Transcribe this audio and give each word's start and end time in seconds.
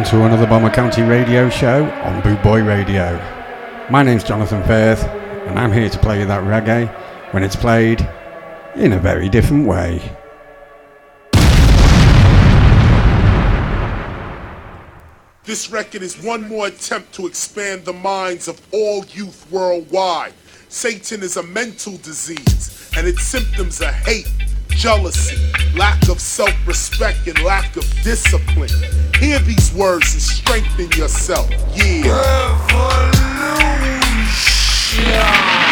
To 0.05 0.23
another 0.23 0.45
Bomber 0.45 0.69
County 0.69 1.01
radio 1.01 1.49
show 1.49 1.83
on 1.83 2.21
Boot 2.21 2.41
Boy 2.43 2.63
Radio. 2.63 3.19
My 3.89 4.03
name's 4.03 4.23
Jonathan 4.23 4.63
Firth, 4.63 5.03
and 5.03 5.57
I'm 5.57 5.71
here 5.71 5.89
to 5.89 5.97
play 5.97 6.19
you 6.19 6.27
that 6.27 6.43
reggae 6.43 6.87
when 7.33 7.41
it's 7.41 7.55
played 7.55 8.07
in 8.75 8.93
a 8.93 8.99
very 8.99 9.29
different 9.29 9.67
way. 9.67 10.01
This 15.43 15.69
record 15.69 16.01
is 16.01 16.21
one 16.21 16.47
more 16.49 16.67
attempt 16.67 17.13
to 17.13 17.27
expand 17.27 17.85
the 17.85 17.93
minds 17.93 18.47
of 18.47 18.59
all 18.73 19.05
youth 19.05 19.49
worldwide. 19.51 20.33
Satan 20.69 21.21
is 21.21 21.37
a 21.37 21.43
mental 21.43 21.97
disease, 21.97 22.91
and 22.97 23.07
its 23.07 23.23
symptoms 23.23 23.81
are 23.81 23.91
hate, 23.91 24.27
jealousy, 24.69 25.37
lack 25.77 26.09
of 26.09 26.19
self 26.19 26.53
respect, 26.67 27.27
and 27.27 27.39
lack 27.43 27.77
of 27.77 27.83
discipline. 28.03 28.69
Hear 29.19 29.39
these 29.39 29.71
words 29.73 30.11
and 30.13 30.21
strengthen 30.21 30.91
yourself. 30.99 31.49
Yeah. 31.75 32.55
The 34.95 35.64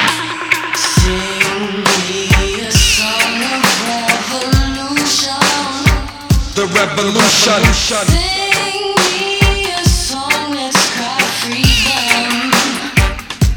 revolution. 6.73 7.61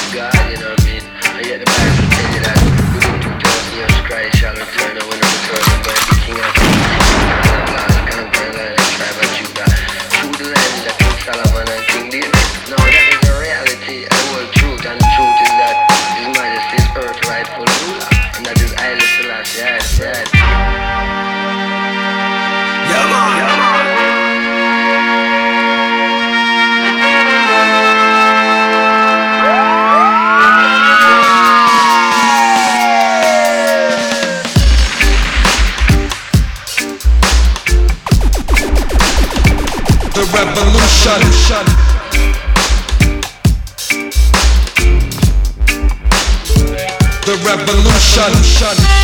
revolution. 47.44 49.03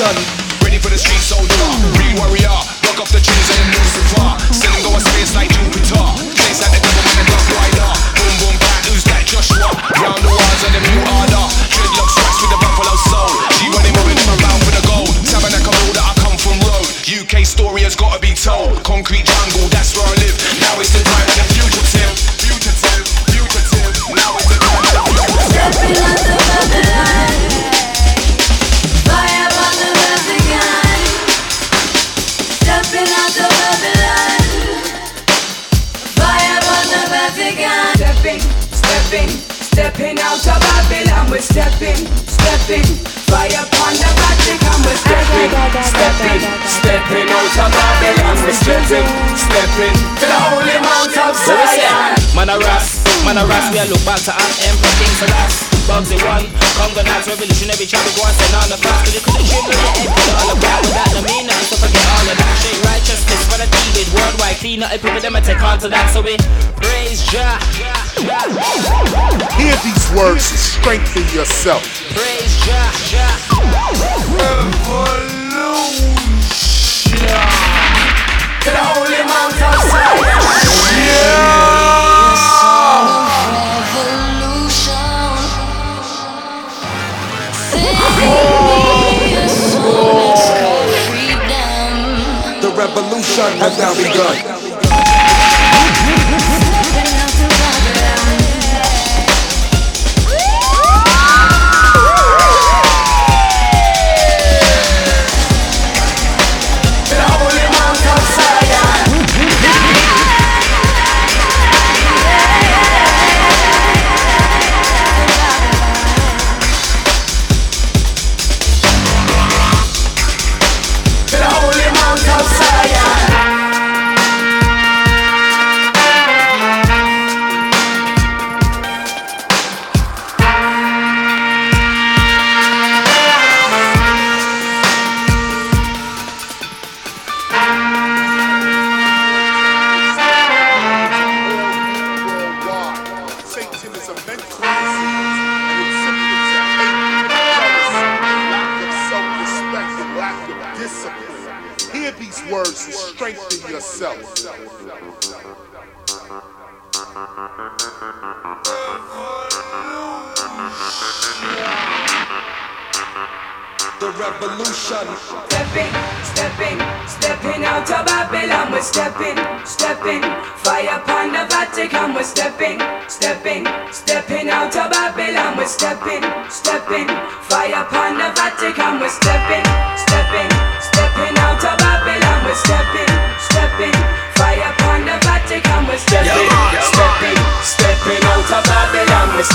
Revolution. 0.00 0.37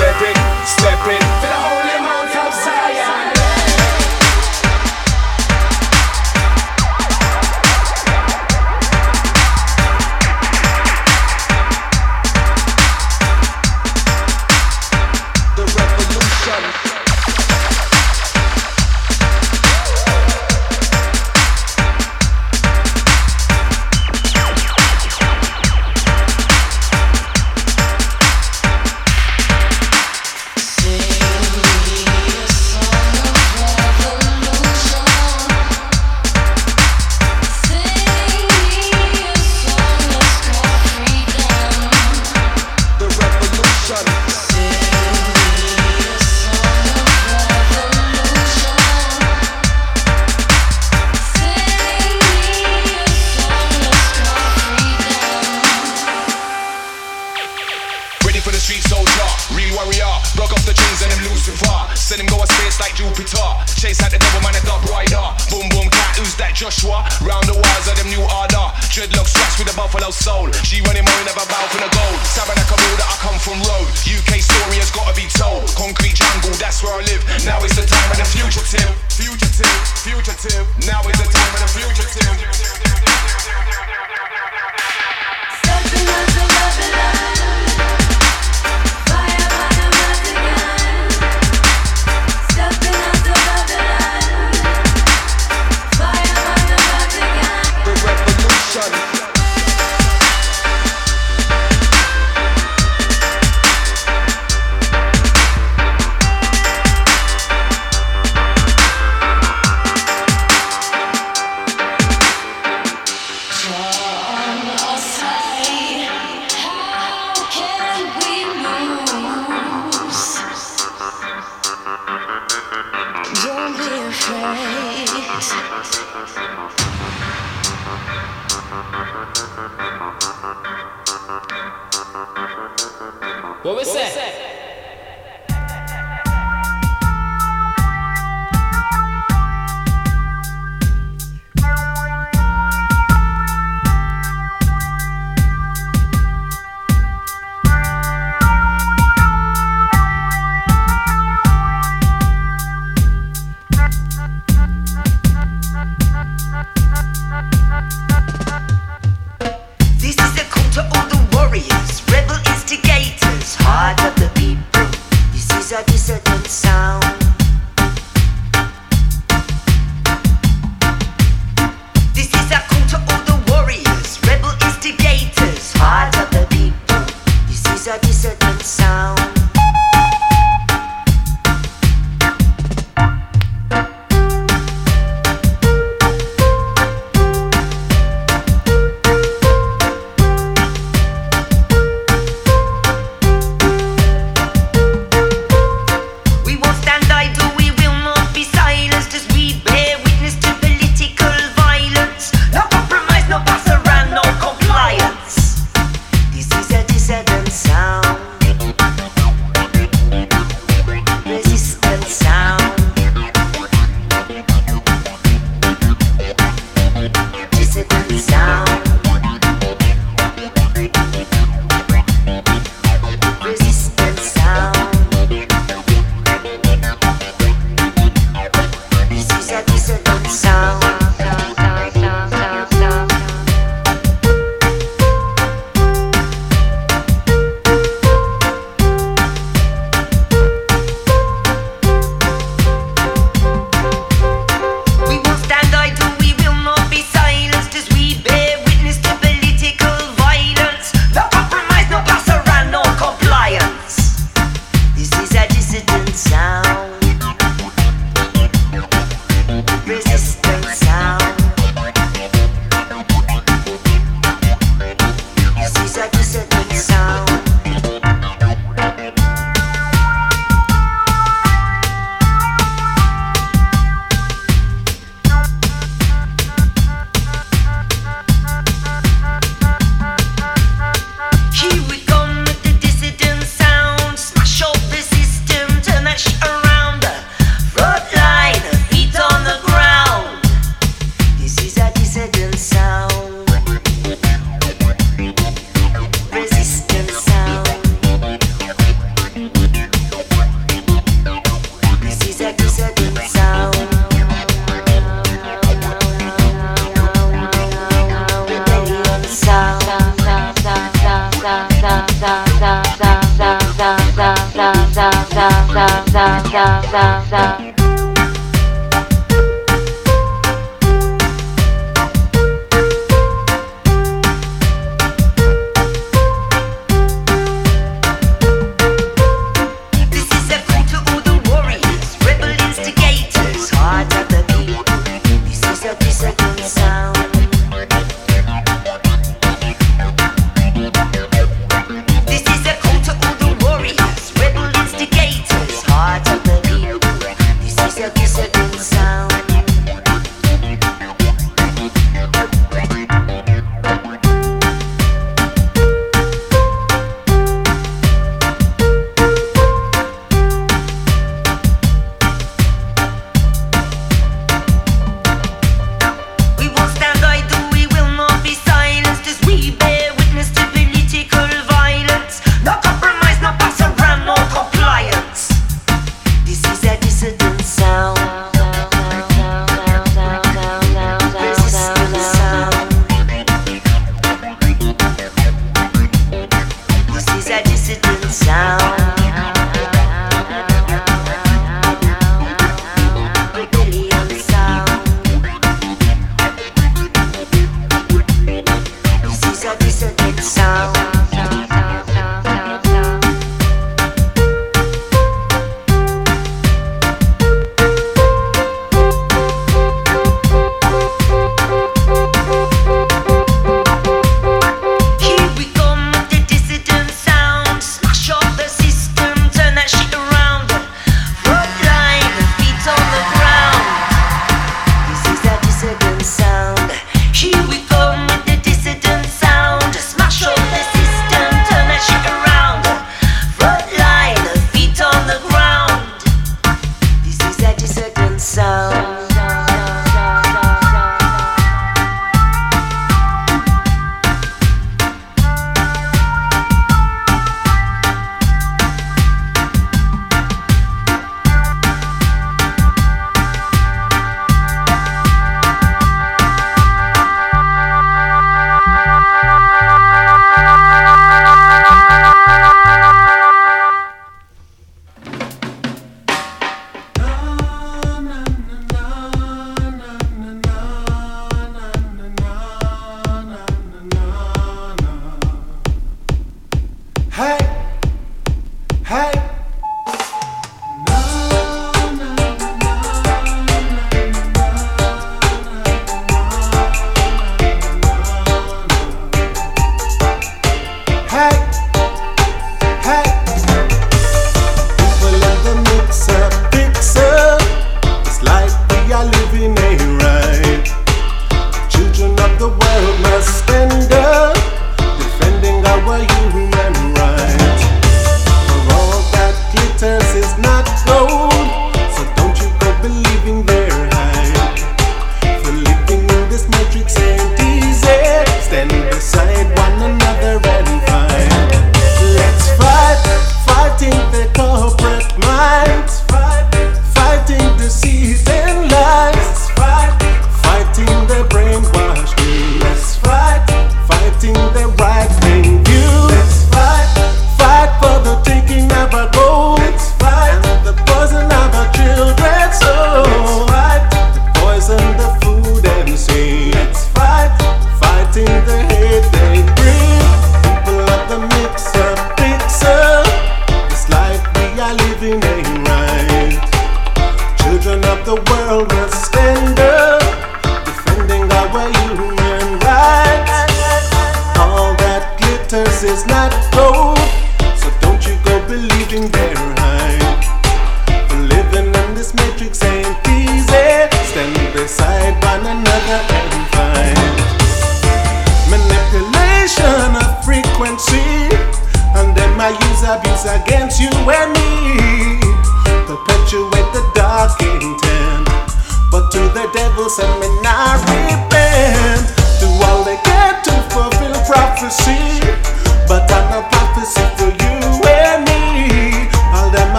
Babylon. 0.00 0.29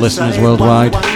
Listeners 0.00 0.38
worldwide. 0.38 1.09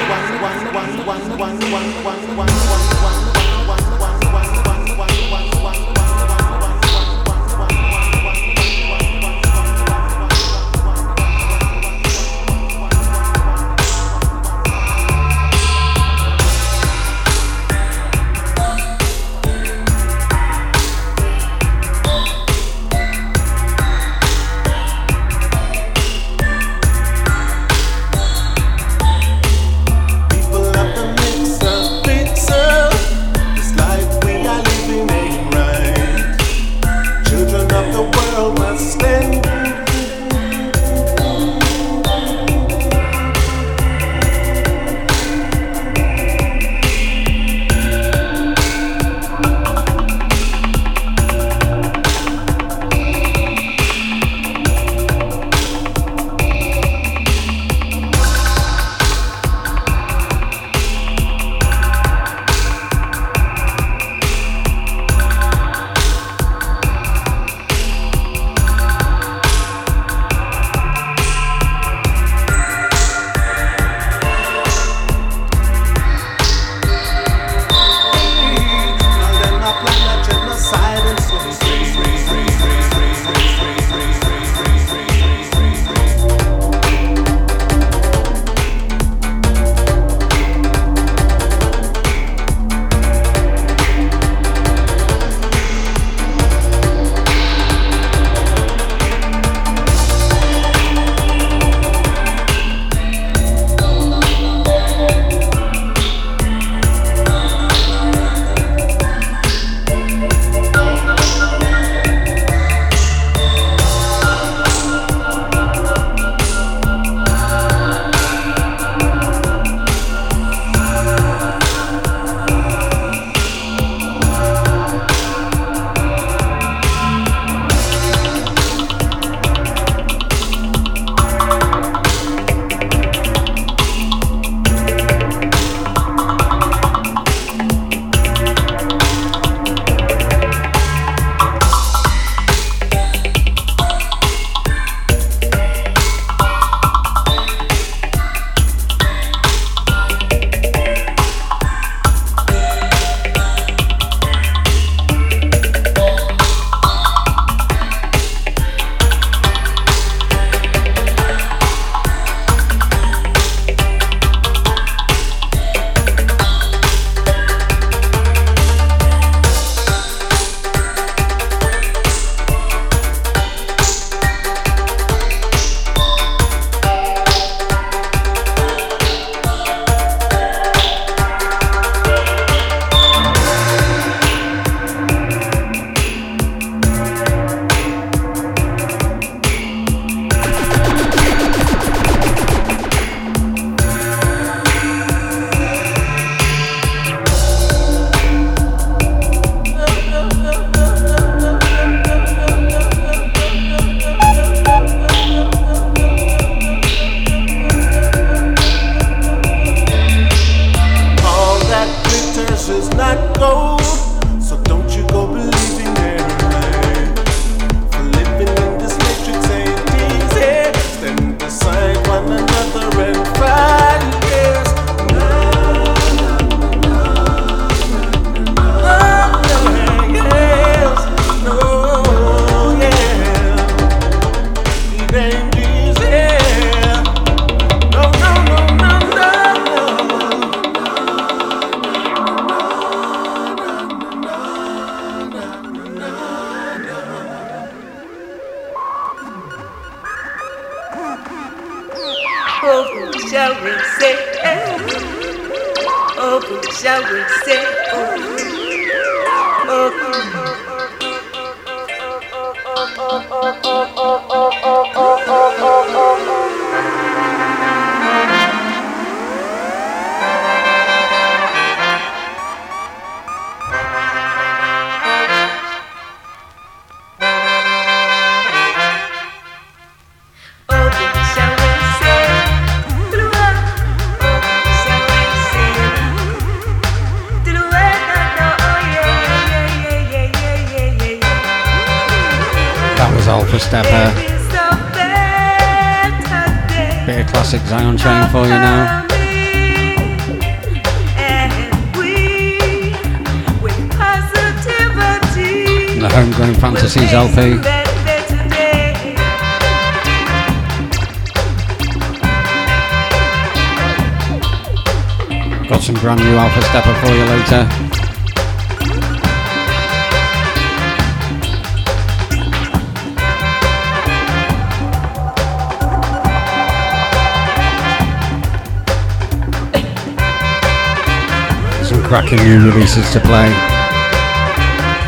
Cracking 332.15 332.45
new 332.45 332.71
releases 332.71 333.11
to 333.13 333.19
play. 333.19 333.49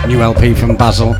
New 0.08 0.20
LP 0.22 0.54
from 0.54 0.74
Basil. 0.74 1.12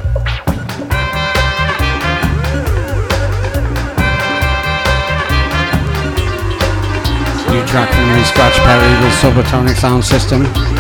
New 7.53 7.65
track 7.69 7.89
from 7.95 8.13
Lee 8.15 8.25
Scratch 8.25 8.57
Perry 8.67 9.05
with 9.05 9.15
Subatomic 9.21 9.77
Sound 9.77 10.05
System. 10.05 10.76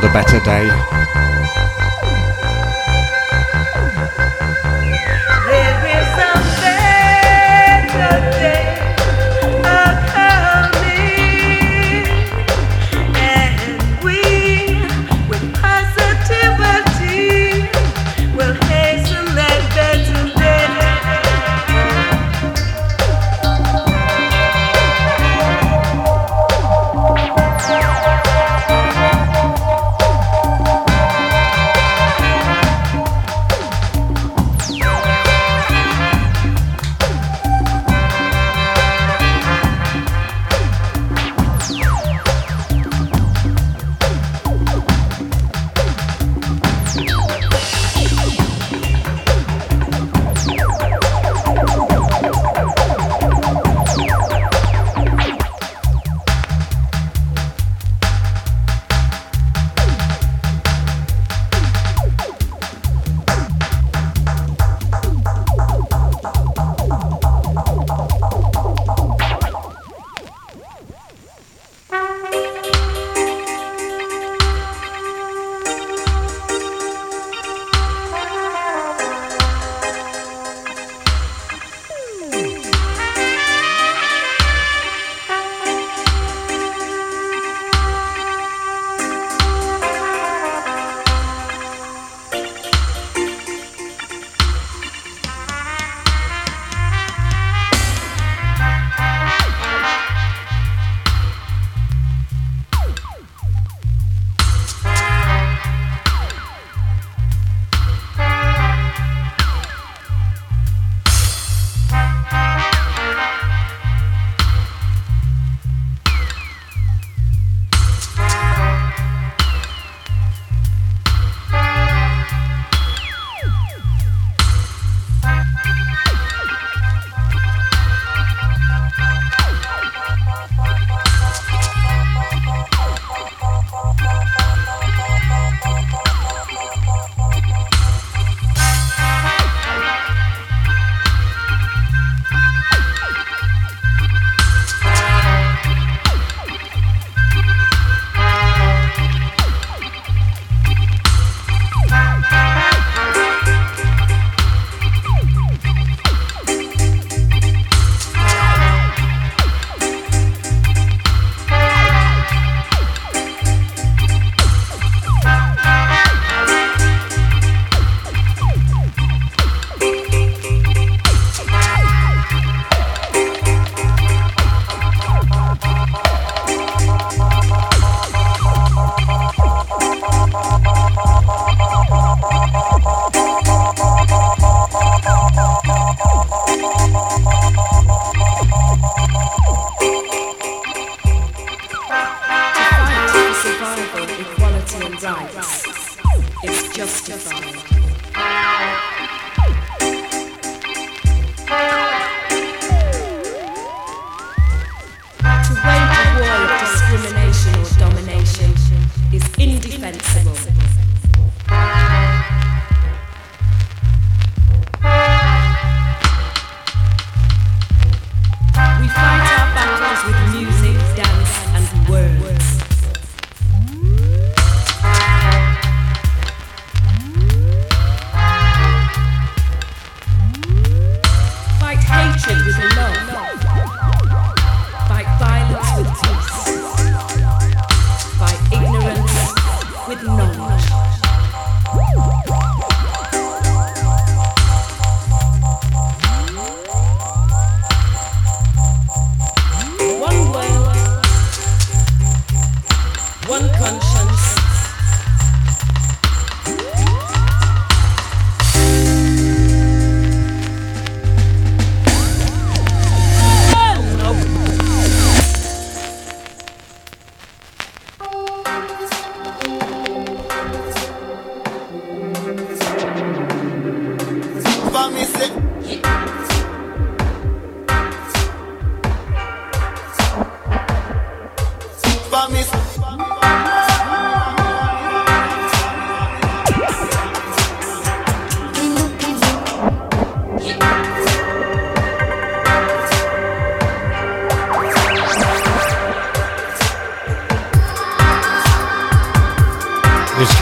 This 0.00 0.10
A 0.10 0.12
Better 0.12 0.40
Day. 0.44 1.17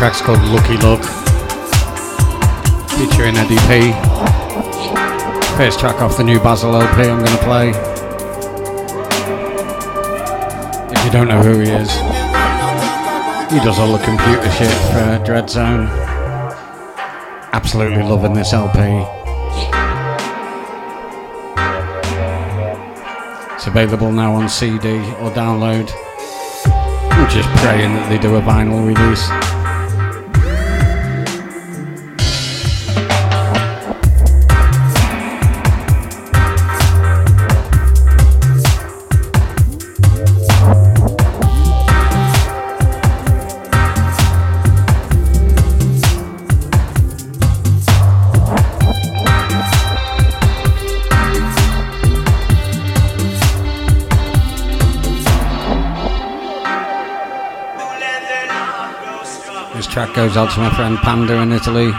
Track's 0.06 0.20
called 0.20 0.38
Lucky 0.54 0.76
Luck, 0.76 1.02
featuring 2.90 3.34
Eddie 3.36 3.58
P. 3.66 3.90
First 5.56 5.80
track 5.80 6.00
off 6.00 6.16
the 6.16 6.22
new 6.22 6.38
Basil 6.38 6.76
LP 6.76 7.10
I'm 7.10 7.18
going 7.18 7.36
to 7.36 7.42
play. 7.42 7.70
If 10.92 11.04
you 11.04 11.10
don't 11.10 11.26
know 11.26 11.42
who 11.42 11.58
he 11.58 11.70
is, 11.70 11.90
he 13.50 13.58
does 13.66 13.80
all 13.80 13.90
the 13.90 14.04
computer 14.04 14.48
shit 14.52 14.70
for 14.92 15.24
Dreadzone. 15.26 15.88
Absolutely 17.52 18.04
loving 18.04 18.32
this 18.32 18.52
LP. 18.52 18.78
It's 23.56 23.66
available 23.66 24.12
now 24.12 24.34
on 24.34 24.48
CD 24.48 24.98
or 25.18 25.32
download. 25.32 25.90
I'm 27.10 27.28
just 27.28 27.48
praying 27.56 27.92
that 27.92 28.08
they 28.08 28.18
do 28.18 28.36
a 28.36 28.40
vinyl 28.40 28.86
release. 28.86 29.45
Goes 60.16 60.35
out 60.38 60.50
to 60.50 60.61
my 60.61 60.74
friend 60.74 60.96
Panda 60.96 61.42
in 61.42 61.52
Italy. 61.52 61.90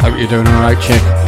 Hope 0.00 0.18
you're 0.18 0.26
doing 0.26 0.48
alright, 0.48 0.80
chick. 0.82 1.23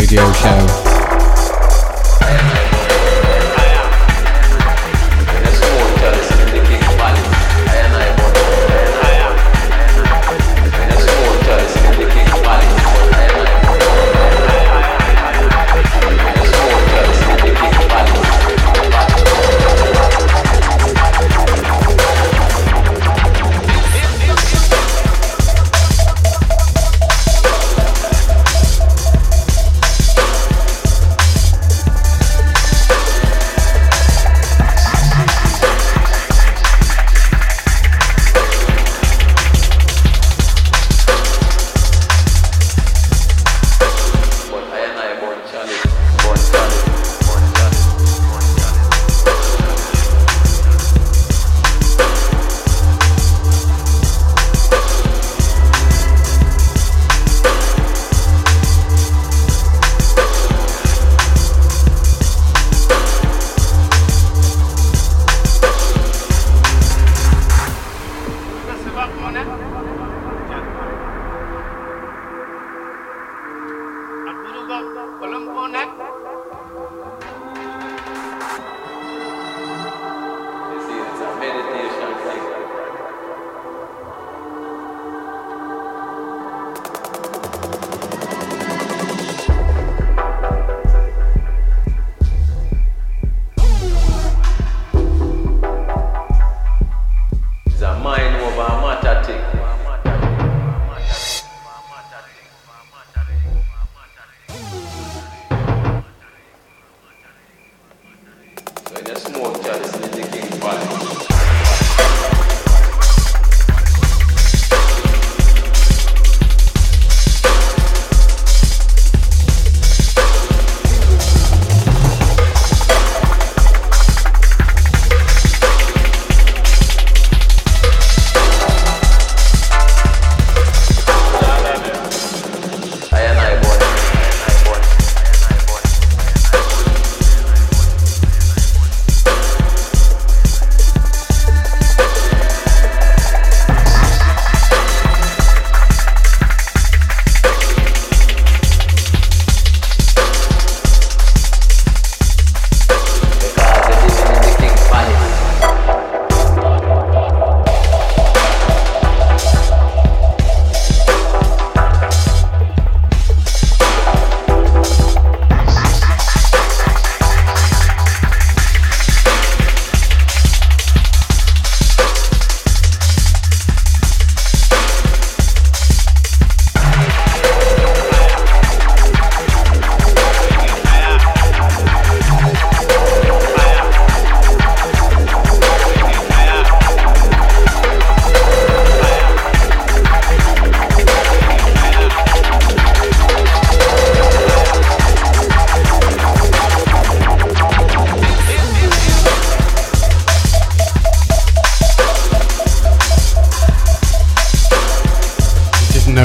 Radio 0.00 0.32
show. 0.32 0.59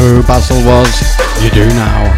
who 0.10 0.22
Basil 0.24 0.58
was, 0.66 1.02
you 1.44 1.50
do 1.50 1.68
now. 1.70 2.14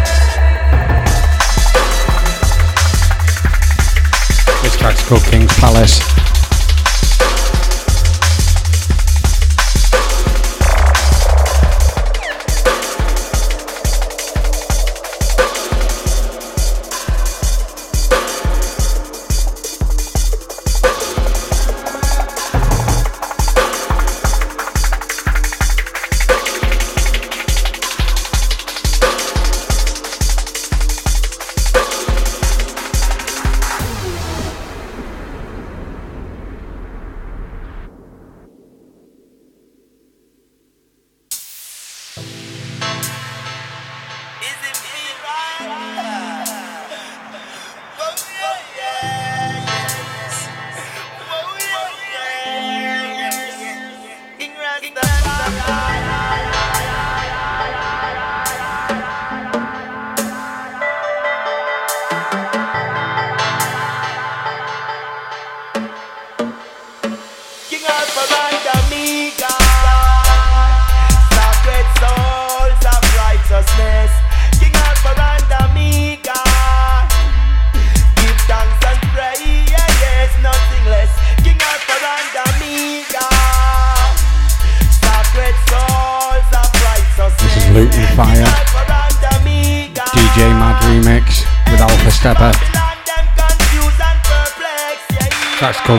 This 4.62 4.76
track's 4.76 5.06
called 5.08 5.24
King's 5.24 5.52
Palace. 5.58 6.27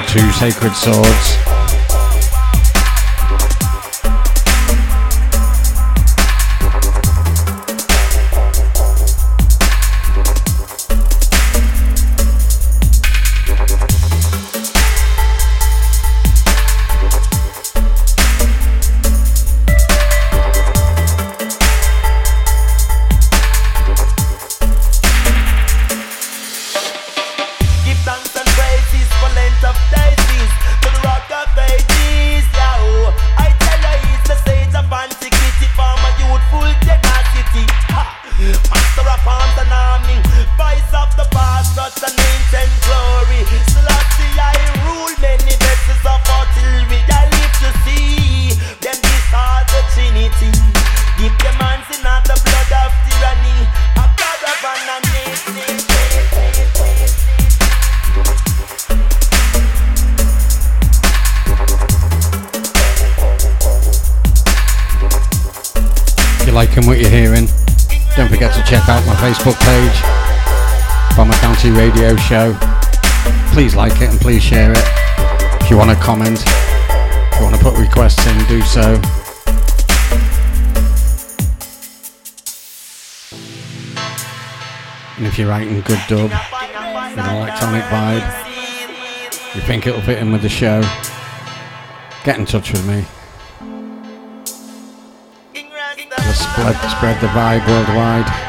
to 0.09 0.33
Sacred 0.33 0.75
Swords. 0.75 1.38
radio 72.09 72.23
show. 72.23 72.57
Please 73.53 73.75
like 73.75 74.01
it 74.01 74.09
and 74.09 74.19
please 74.19 74.41
share 74.41 74.71
it. 74.71 74.83
If 75.61 75.69
you 75.69 75.77
want 75.77 75.91
to 75.91 75.95
comment, 75.97 76.41
if 76.45 77.37
you 77.37 77.43
want 77.43 77.55
to 77.55 77.61
put 77.61 77.77
requests 77.77 78.25
in, 78.25 78.45
do 78.47 78.61
so. 78.61 78.99
And 85.17 85.27
if 85.27 85.37
you're 85.37 85.49
writing 85.49 85.81
good 85.81 85.99
dub 86.07 86.31
with 86.31 87.19
an 87.19 87.35
electronic 87.35 87.83
vibe, 87.85 88.25
you 89.55 89.61
think 89.61 89.85
it'll 89.85 90.01
fit 90.01 90.19
in 90.19 90.31
with 90.31 90.41
the 90.41 90.49
show, 90.49 90.81
get 92.23 92.39
in 92.39 92.45
touch 92.45 92.71
with 92.71 92.87
me. 92.87 93.05
Let's 96.17 96.39
spread, 96.39 96.75
spread 96.91 97.21
the 97.21 97.27
vibe 97.27 97.67
worldwide. 97.67 98.48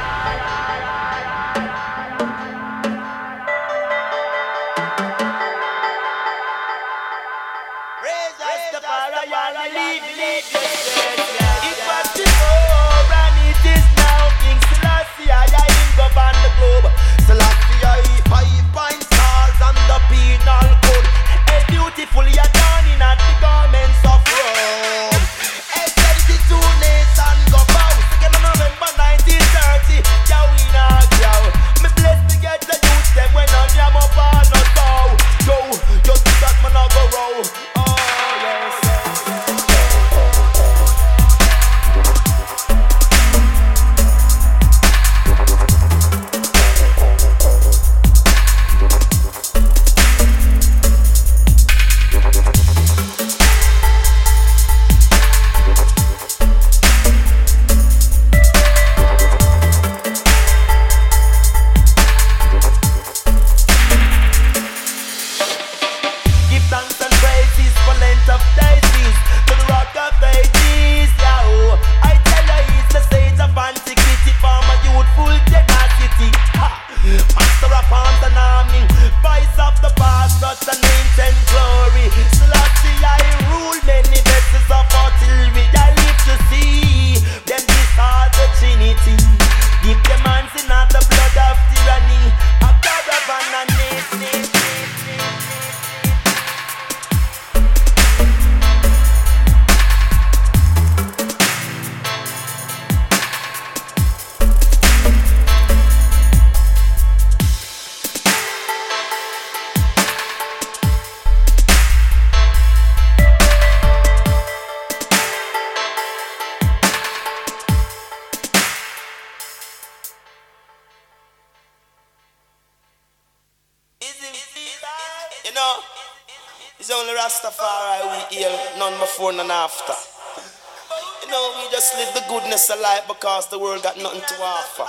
World 133.61 133.82
got 133.82 133.96
nothing 134.00 134.24
to 134.24 134.36
offer. 134.40 134.88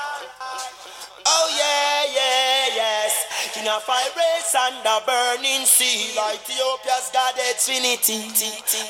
Oh 1.28 1.48
yeah, 1.54 2.08
yeah, 2.08 2.76
yes. 2.76 3.12
King 3.54 3.68
of 3.68 3.84
fire 3.84 4.10
race 4.16 4.56
under 4.56 4.98
burning 5.06 5.68
sea. 5.68 6.16
Like 6.16 6.40
Ethiopia's 6.48 7.12
God 7.12 7.36
Trinity. 7.60 8.32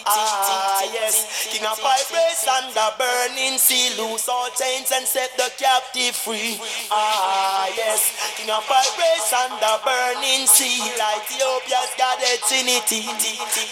Ah 0.06 0.86
yes. 0.94 1.50
King 1.50 1.66
of 1.66 1.78
fire 1.82 1.98
race 2.14 2.46
under 2.46 2.90
burning 2.98 3.58
sea. 3.58 3.98
Loose 3.98 4.30
all 4.30 4.50
chains 4.54 4.94
and 4.94 5.06
set 5.06 5.36
the 5.36 5.50
captive 5.58 6.16
free. 6.16 6.62
Ah 6.94 7.68
yes. 7.76 8.14
King 8.38 8.54
of 8.54 8.64
fire 8.64 8.94
race 9.02 9.34
under 9.34 9.76
burning 9.84 10.46
sea. 10.46 10.78
Ethiopia's 10.94 11.92
God 11.98 12.22
Trinity. 12.48 13.10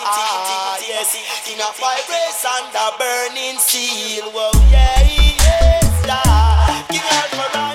Ah 0.04 0.78
yes. 0.82 1.16
King 1.46 1.62
of 1.62 1.74
fire 1.78 2.02
race 2.10 2.44
under 2.44 2.90
burning 2.98 3.58
sea. 3.62 4.22
Whoa 4.34 4.52
yeah, 4.72 5.02
yes, 5.42 5.89
yeah. 6.10 6.86
King 6.90 7.02
Alpha 7.02 7.46
under 7.46 7.64
me. 7.64 7.69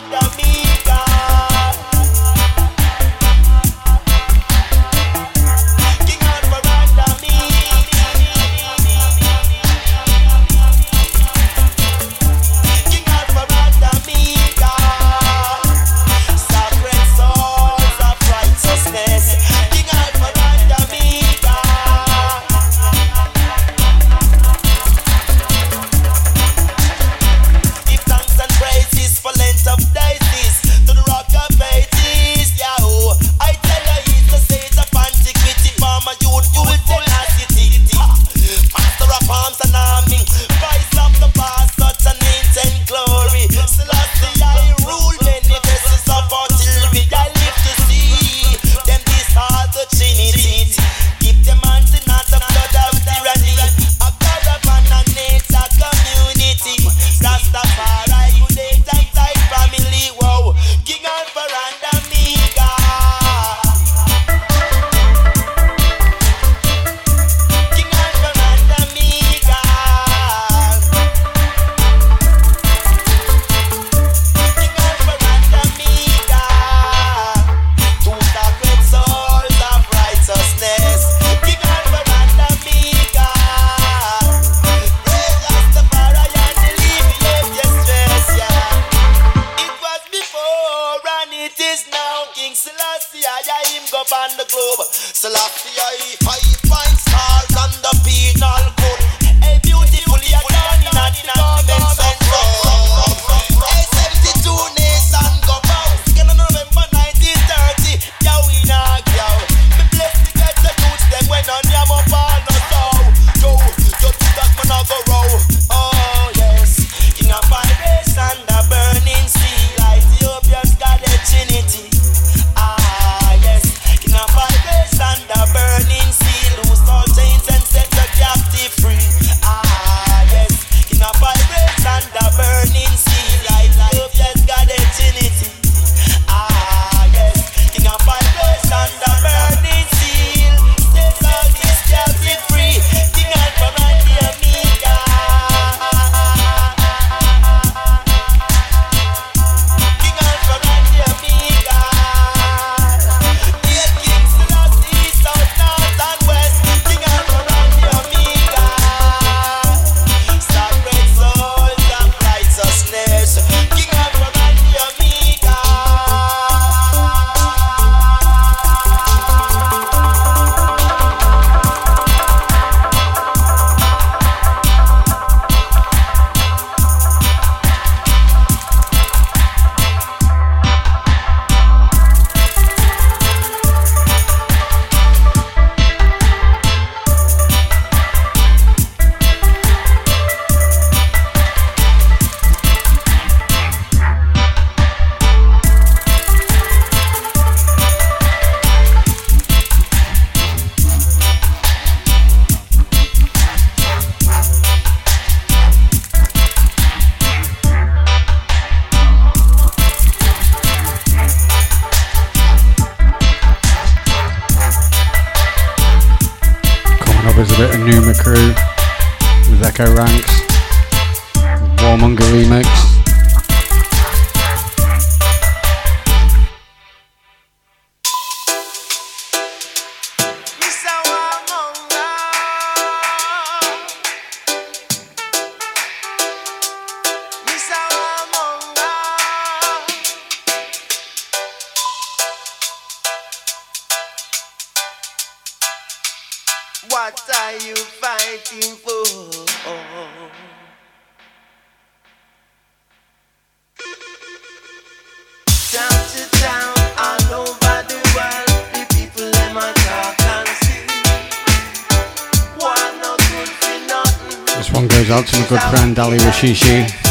Shishi. 266.44 267.03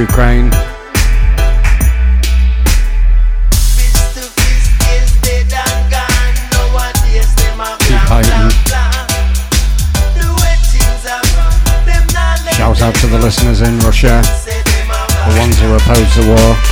Ukraine. 0.00 0.50
Keep. 7.80 8.00
Shout 12.56 12.80
out 12.80 12.94
to 12.94 13.06
the 13.08 13.18
listeners 13.18 13.60
in 13.60 13.78
Russia, 13.80 14.22
the 14.22 15.36
ones 15.38 15.58
who 15.60 15.74
oppose 15.74 16.16
the 16.16 16.26
war. 16.34 16.69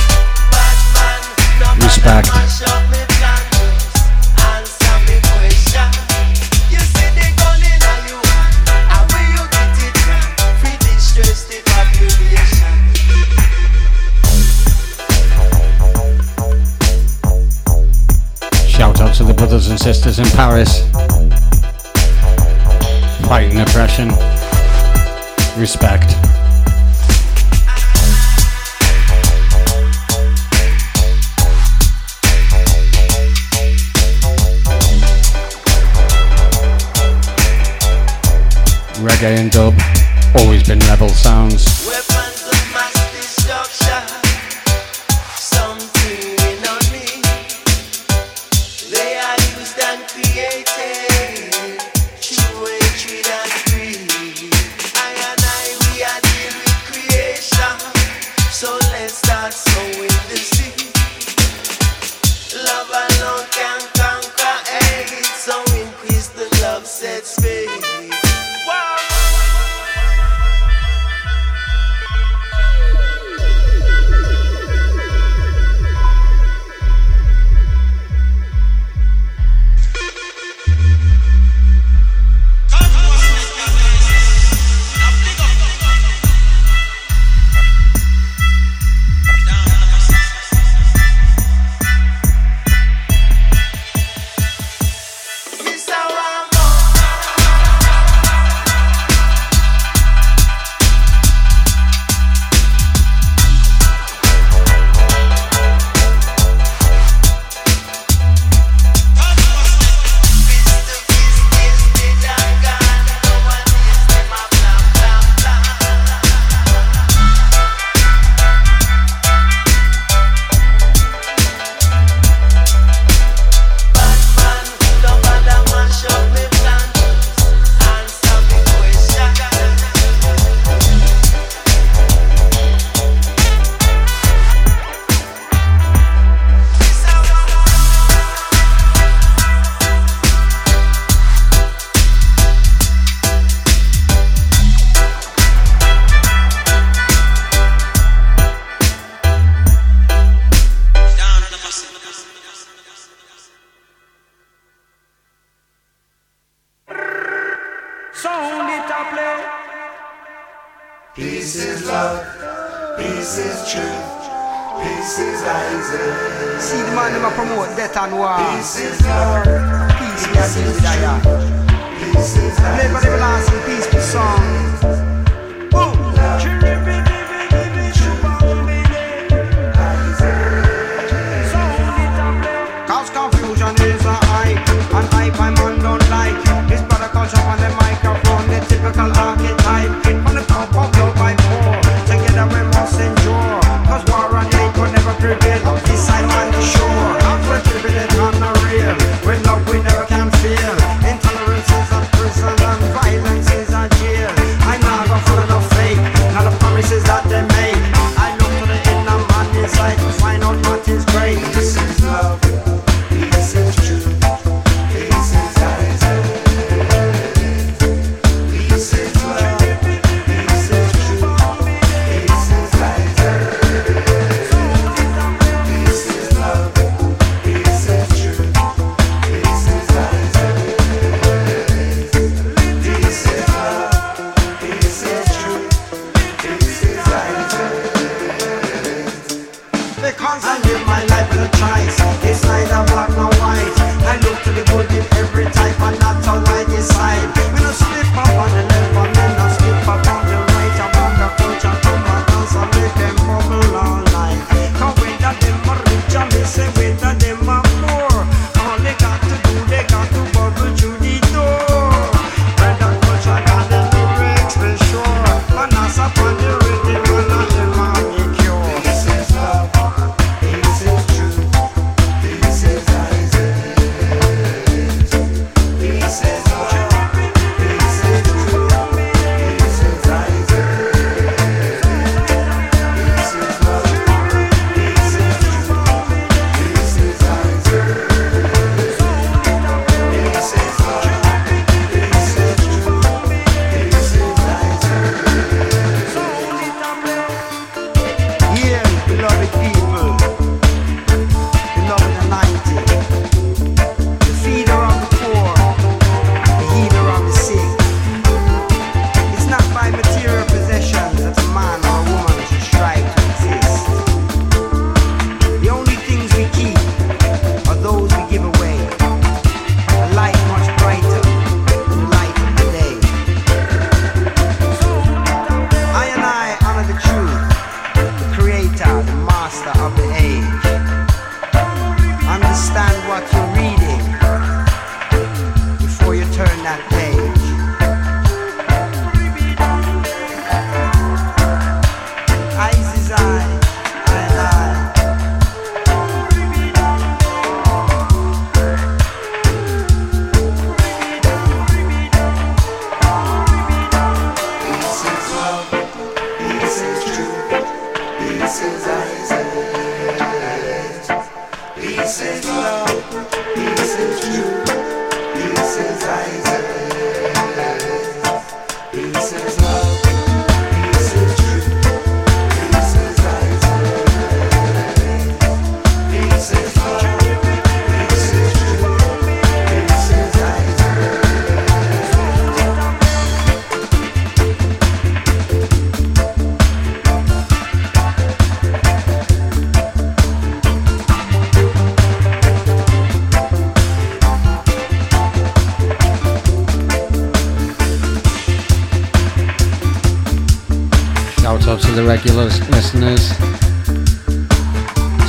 Regular 402.25 402.43
listeners 402.43 403.29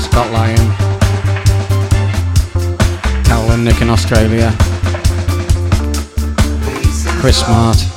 Scott 0.03 0.29
Lyon, 0.33 0.75
Carolyn 3.25 3.63
Nick 3.63 3.81
in 3.81 3.91
Australia, 3.91 4.53
Chris 7.21 7.39
Smart. 7.39 7.90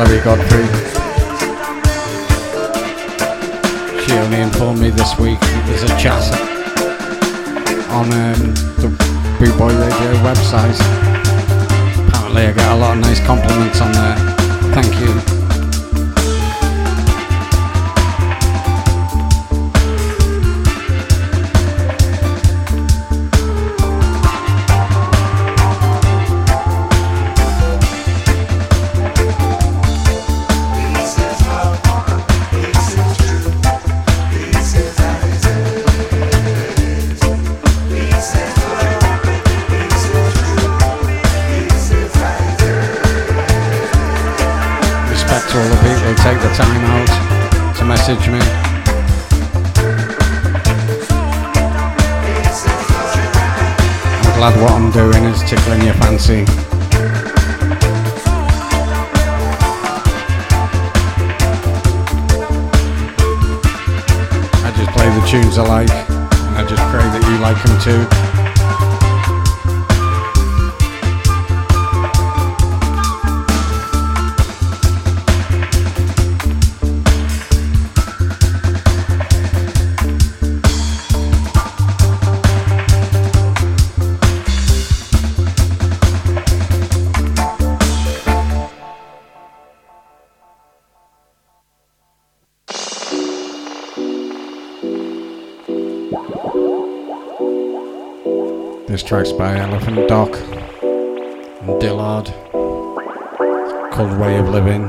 Chloe 0.00 0.18
Godfrey. 0.22 0.64
She 4.02 4.12
only 4.14 4.40
informed 4.40 4.80
me 4.80 4.88
this 4.88 5.18
week 5.18 5.38
there's 5.66 5.82
a 5.82 5.88
chat 5.98 6.24
on 7.90 8.06
um, 8.06 8.54
the 8.80 8.88
Boot 9.38 9.58
Boy 9.58 9.68
Radio 9.68 10.12
website. 10.24 10.80
Apparently, 12.08 12.46
I 12.46 12.52
get 12.52 12.72
a 12.72 12.76
lot 12.76 12.96
of 12.96 13.02
nice 13.02 13.20
compliments 13.26 13.82
on 13.82 13.92
there. 13.92 14.16
Thank 14.72 14.98
you. 15.00 15.39
The 46.40 46.48
time 46.54 46.84
out 46.84 47.76
to 47.76 47.84
message 47.84 48.28
me. 48.28 48.38
I'm 54.24 54.34
glad 54.38 54.54
what 54.62 54.72
I'm 54.72 54.90
doing 54.90 55.24
is 55.24 55.42
tickling 55.42 55.82
your 55.82 55.94
fancy. 55.94 56.44
I 64.64 64.72
just 64.74 64.90
play 64.92 65.08
the 65.10 65.26
tunes 65.26 65.58
I 65.58 65.62
like, 65.66 65.90
and 65.90 66.56
I 66.56 66.64
just 66.66 66.82
pray 66.88 67.04
that 67.04 67.22
you 67.28 67.38
like 67.40 67.62
them 67.64 67.78
too. 67.82 68.29
By 99.40 99.56
Elephant 99.56 100.06
Doc 100.06 100.36
and 100.82 101.80
Dillard. 101.80 102.26
Called 103.90 104.18
Way 104.20 104.36
of 104.36 104.50
Living. 104.50 104.82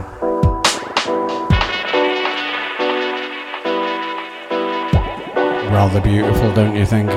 Rather 5.71 6.01
beautiful, 6.01 6.51
don't 6.53 6.75
you 6.75 6.85
think? 6.85 7.09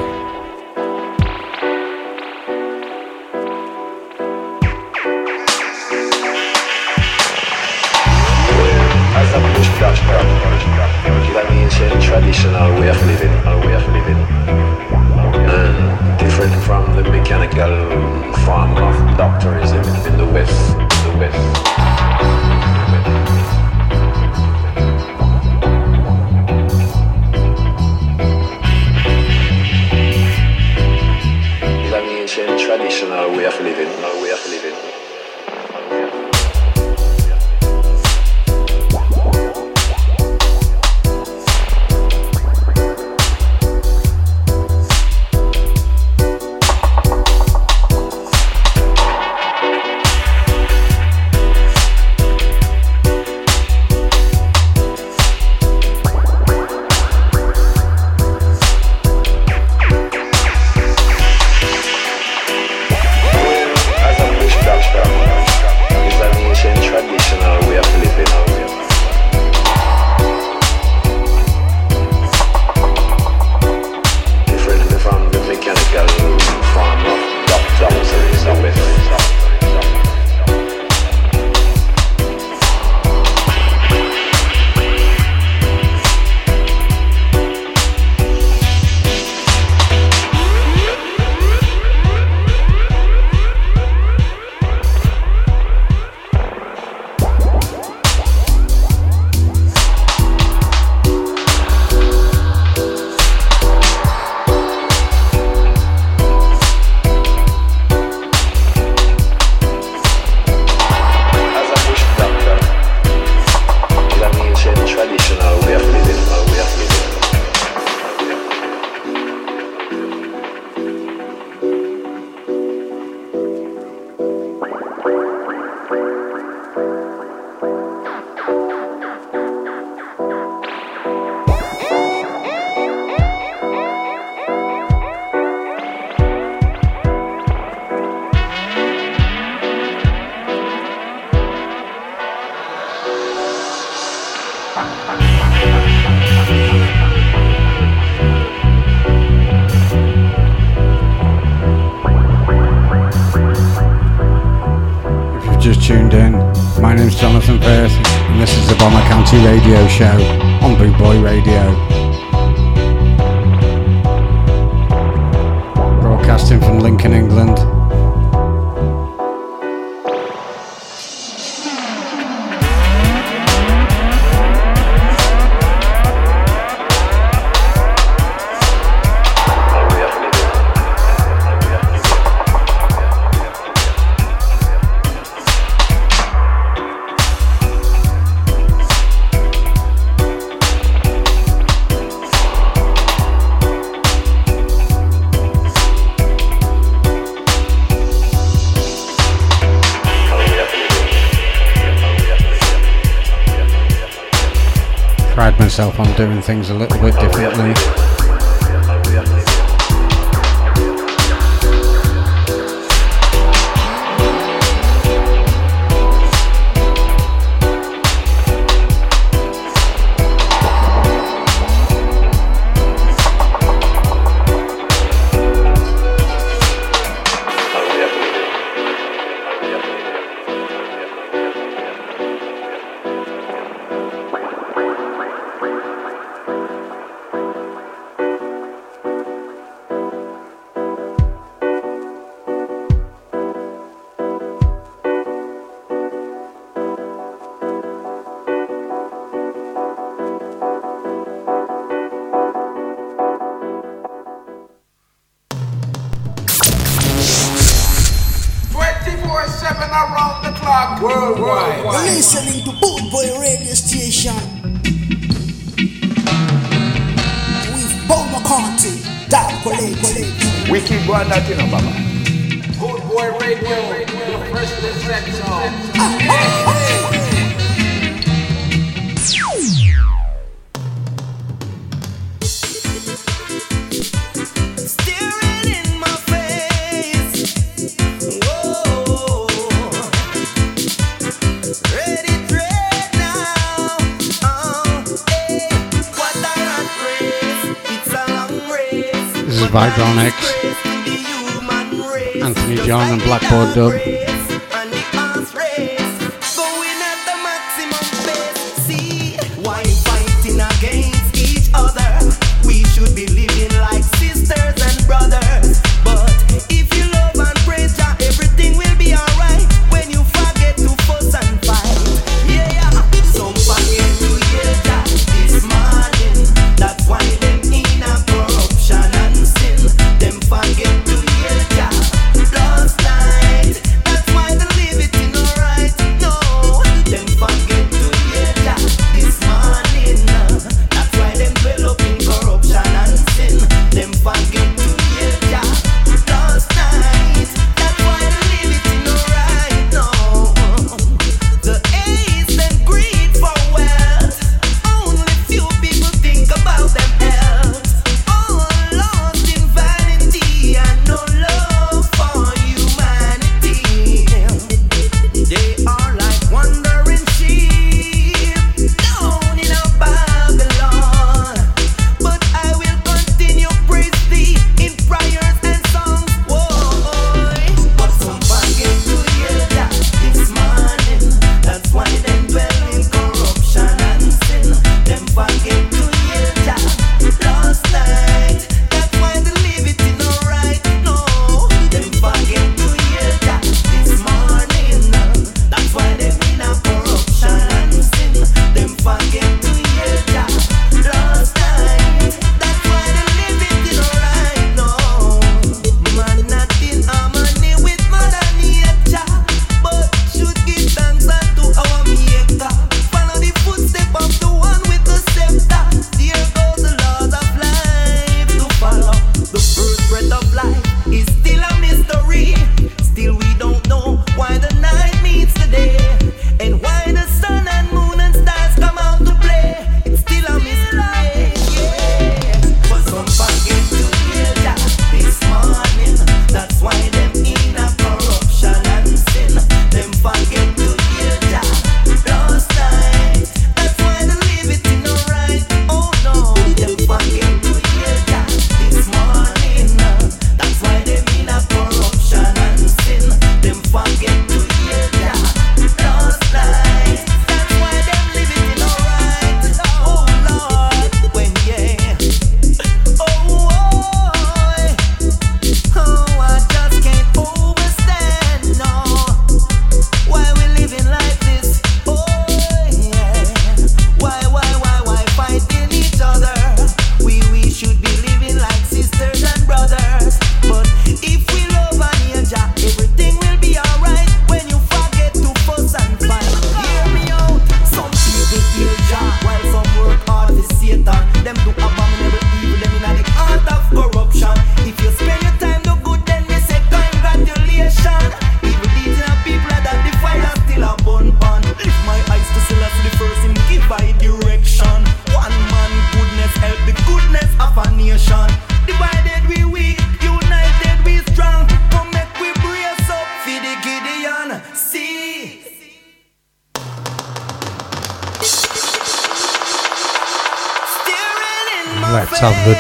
Doing 206.17 206.41
things 206.41 206.71
a 206.71 206.75
little 206.75 206.94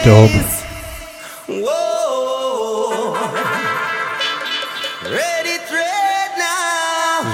Dope. 0.04 0.30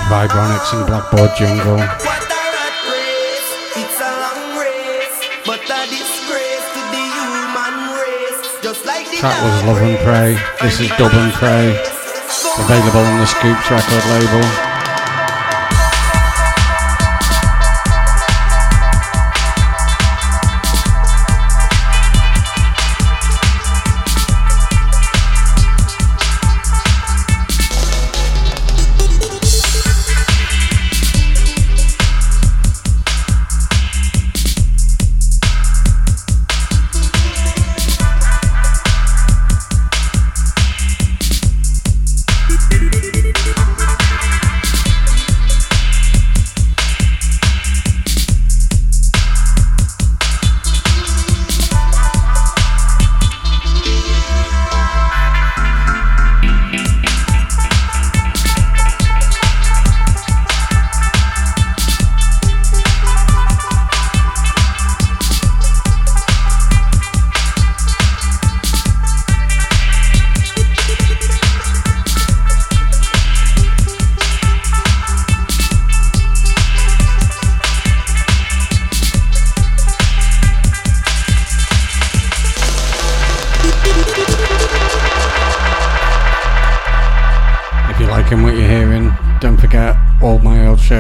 Vibronics 0.06 0.72
and 0.74 0.86
Blackboard 0.86 1.30
Jungle. 1.36 1.78
track 9.18 9.42
was 9.42 9.64
Love 9.64 9.82
and 9.82 9.98
Pray. 9.98 10.38
This 10.62 10.80
is 10.80 10.88
Dub 10.90 11.12
and 11.12 11.32
Pray. 11.32 11.70
Available 12.56 13.01
on 13.01 13.18
the 13.18 13.26
Scoops 13.26 13.68
record 13.68 14.05
label. 14.12 14.69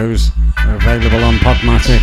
shows 0.00 0.30
are 0.56 0.76
available 0.76 1.22
on 1.24 1.34
Podomatic. 1.44 2.00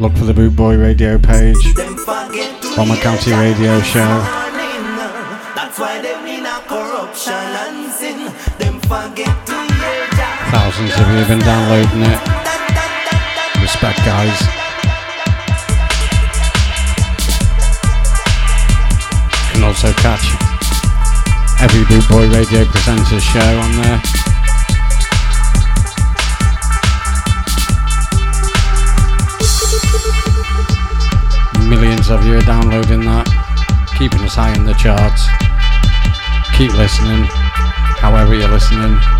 Look 0.00 0.12
for 0.16 0.24
the 0.24 0.34
Boot 0.34 0.56
Boy 0.56 0.76
radio 0.76 1.18
page, 1.18 1.62
Bomber 2.74 2.96
County 2.96 3.30
radio 3.30 3.80
show. 3.80 4.10
Thousands 10.50 10.92
of 10.98 11.06
you 11.06 11.18
have 11.22 11.28
been 11.28 11.38
downloading 11.46 12.02
it. 12.02 12.20
Respect, 13.62 13.98
guys. 13.98 14.38
Can 19.52 19.62
also 19.62 19.92
catch 20.02 20.26
every 21.62 21.84
Boot 21.84 22.08
Boy 22.08 22.28
Radio 22.36 22.64
presenter 22.64 23.20
show 23.20 23.60
on 23.60 23.82
there. 23.82 24.27
of 32.10 32.24
you 32.24 32.36
are 32.36 32.42
downloading 32.42 33.00
that, 33.00 33.26
keeping 33.98 34.20
us 34.20 34.34
high 34.34 34.54
in 34.56 34.64
the 34.64 34.72
charts. 34.74 35.26
Keep 36.56 36.72
listening, 36.72 37.24
however 38.00 38.34
you're 38.34 38.48
listening. 38.48 39.17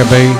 Huckabee. 0.00 0.39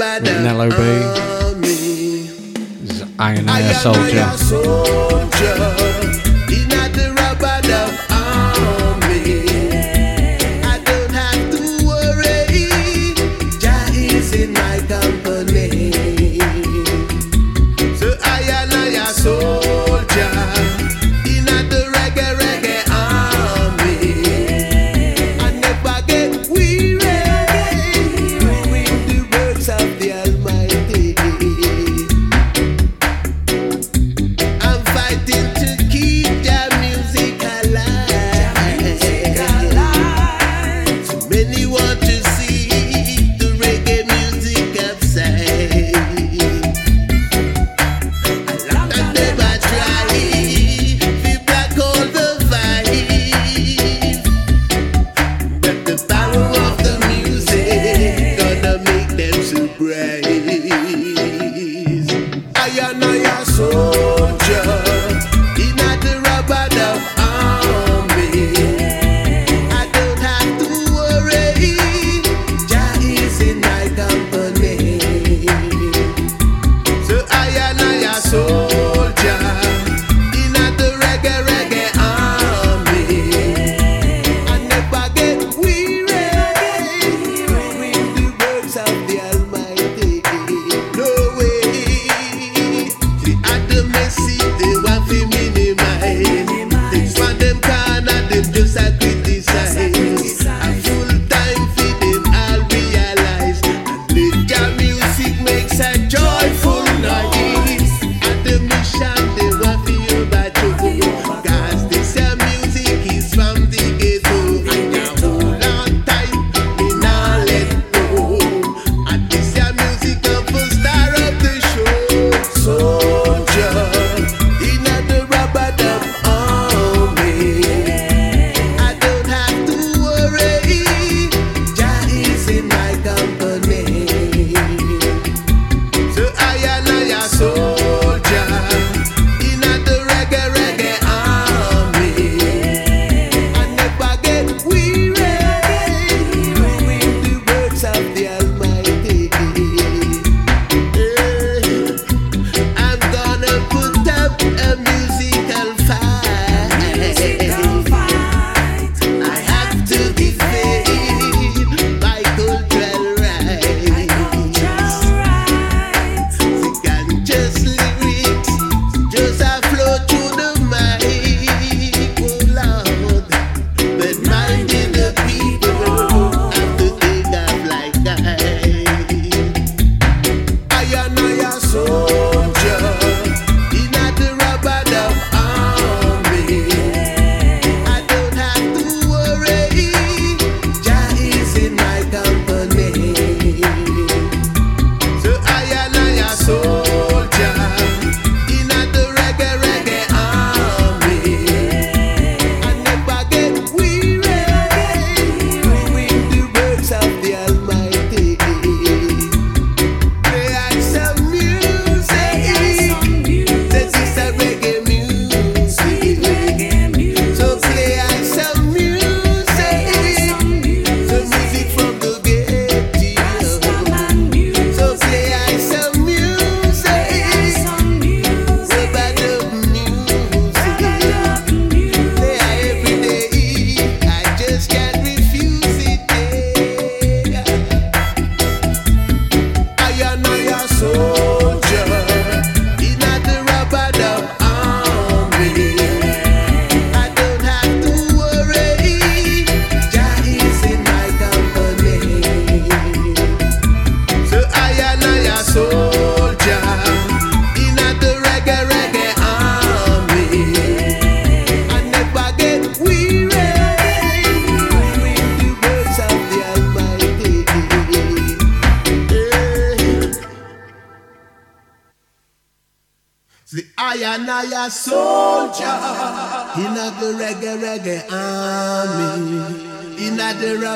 A 0.00 0.20
the 0.20 0.22
rubber 0.22 0.22
With 0.22 0.46
an 0.46 0.58
LOB. 0.58 0.72
army. 1.52 2.28
This 2.82 2.90
is 2.90 3.02
Iron 3.18 3.38
Air 3.38 3.40
and 3.40 3.50
I 3.50 3.60
a 3.60 3.74
Soldier. 3.74 5.75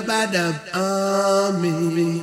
Dub 0.06 0.54
army. 0.74 2.22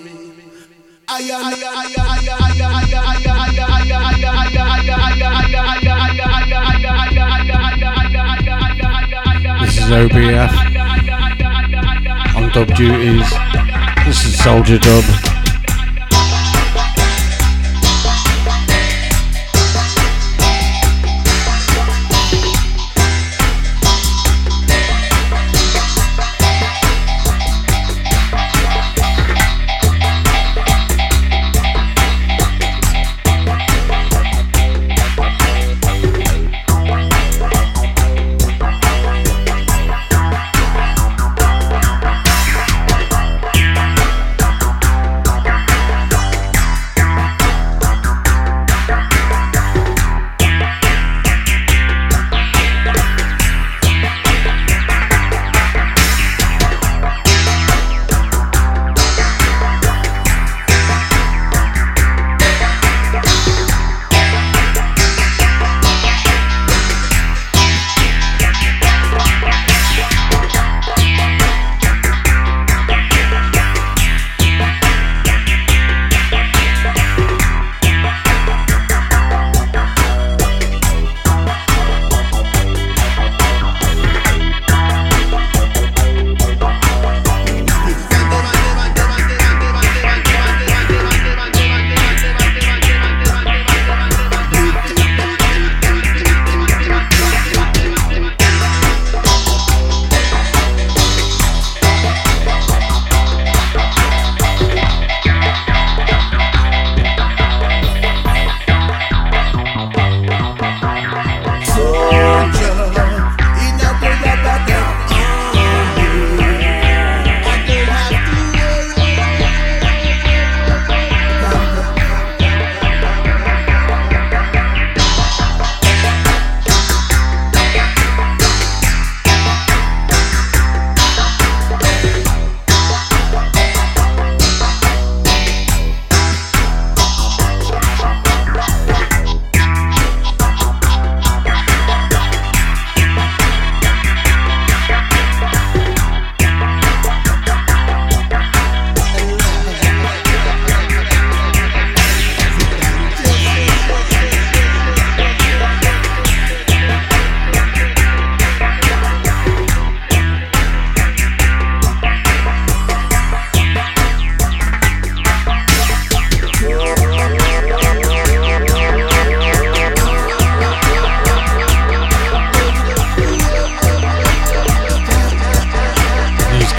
This 9.59 9.77
is 9.77 9.89
OBF 9.91 10.53
on 12.35 12.49
dub 12.51 12.67
duties. 12.75 13.29
This 14.05 14.25
is 14.25 14.43
Soldier 14.43 14.79
Dub. 14.79 15.26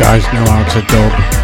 Guys 0.09 0.25
know 0.33 0.51
how 0.51 0.65
to 0.65 0.81
dub. 0.87 1.38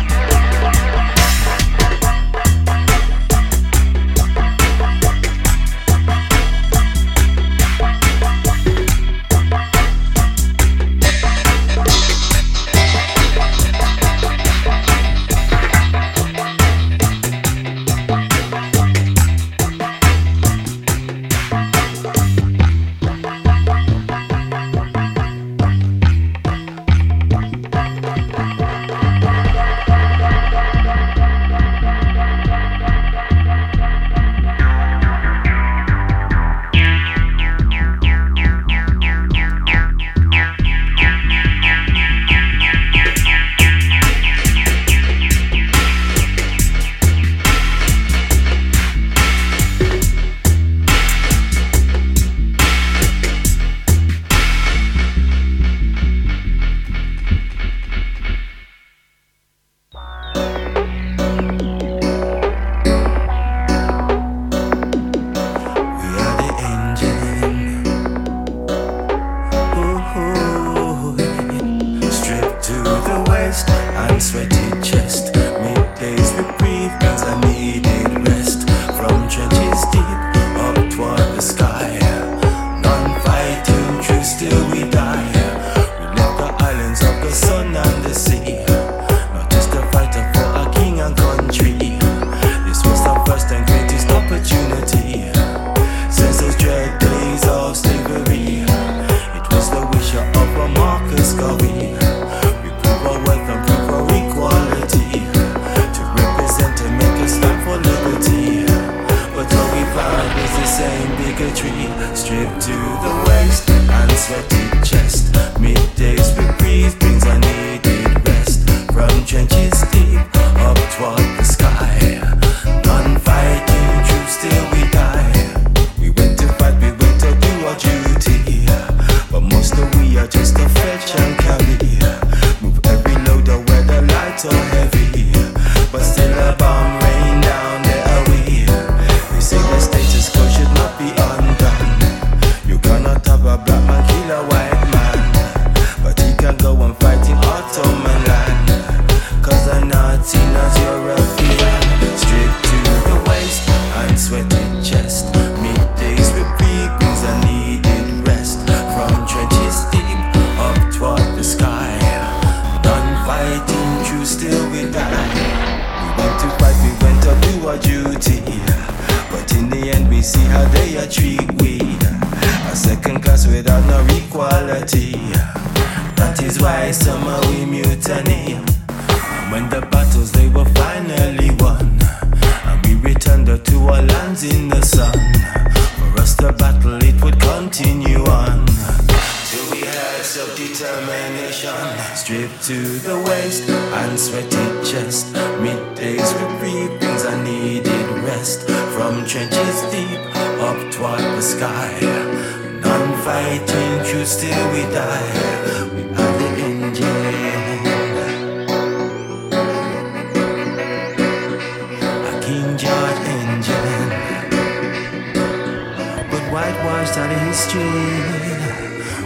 Whitewashed 216.55 217.19
out 217.19 217.33
of 217.33 217.41
history 217.49 217.83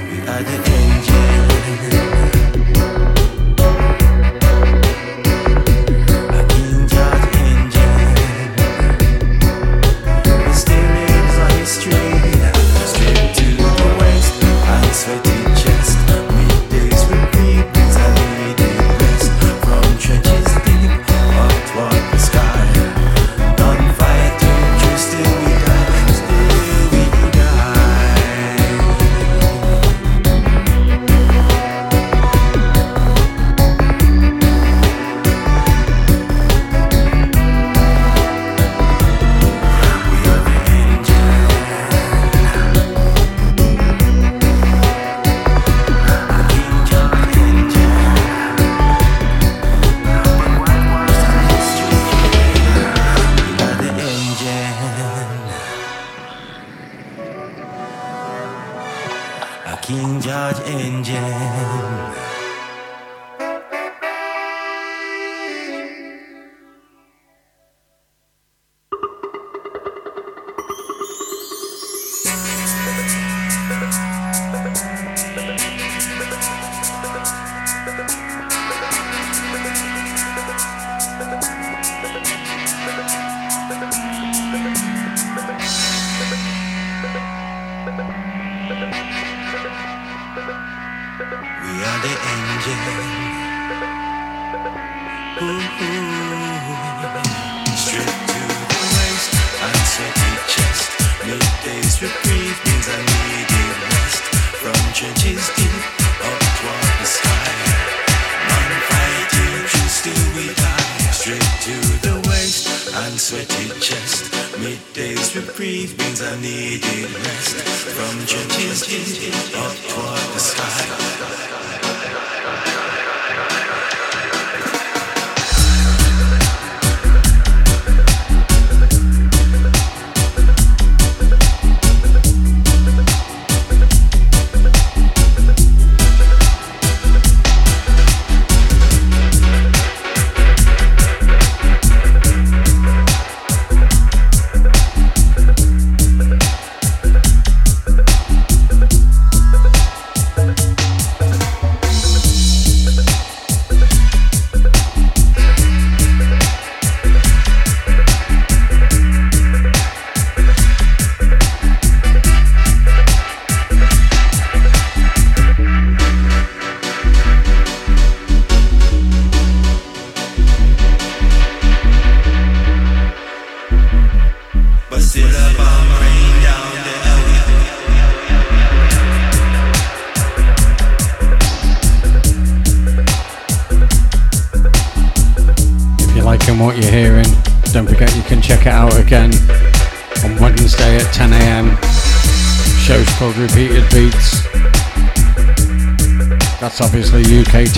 we 0.08 0.18
are 0.26 0.42
the 0.42 0.56
engine. 0.64 2.37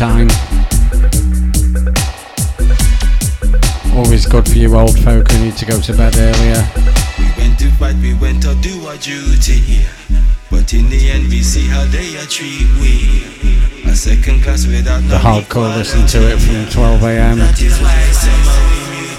Time. 0.00 0.30
Always 3.94 4.24
good 4.24 4.48
for 4.48 4.56
you 4.56 4.74
old 4.74 4.98
folk 5.00 5.30
who 5.30 5.44
need 5.44 5.58
to 5.58 5.66
go 5.66 5.78
to 5.78 5.92
bed 5.92 6.16
earlier. 6.16 6.64
We 7.18 7.26
went 7.36 7.58
to 7.58 7.70
fight, 7.72 7.96
we 7.96 8.14
went 8.14 8.40
to 8.44 8.54
do 8.62 8.86
our 8.86 8.96
duty. 8.96 9.84
But 10.50 10.72
in 10.72 10.88
the 10.88 11.10
end, 11.10 11.28
we 11.28 11.42
see 11.42 11.66
how 11.68 11.84
they 11.84 12.16
are 12.16 12.24
treat 12.24 12.66
we. 12.80 13.24
A 13.84 13.94
second 13.94 14.42
class 14.42 14.66
without 14.66 15.02
The 15.02 15.18
hardcore 15.18 15.76
listen 15.76 16.06
to 16.06 16.32
it 16.32 16.38
from 16.38 16.64
12 16.72 17.02
a.m. 17.02 17.36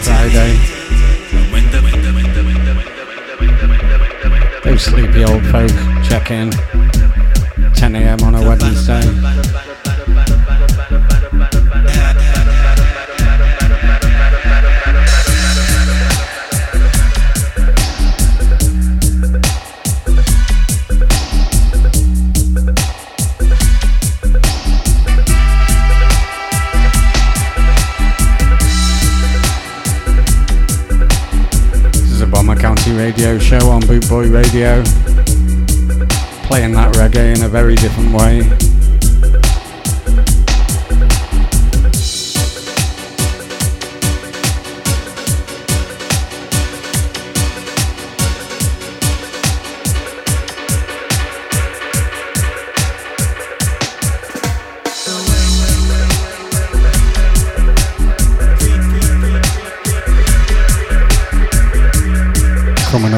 Friday. 0.02 0.58
Those 4.64 4.82
sleepy 4.82 5.26
old 5.26 5.46
folk 5.46 5.70
check 6.10 6.32
in 6.32 6.50
10 7.76 7.96
a.m. 7.96 8.22
on 8.24 8.34
a 8.34 8.42
Wednesday. 8.42 9.42
Radio 32.90 33.38
show 33.38 33.70
on 33.70 33.82
Boot 33.82 34.08
Boy 34.10 34.28
Radio. 34.30 34.82
Playing 36.48 36.74
that 36.74 36.94
reggae 36.96 37.36
in 37.36 37.44
a 37.44 37.50
very 37.50 37.76
different 37.76 38.14
way. 38.14 38.71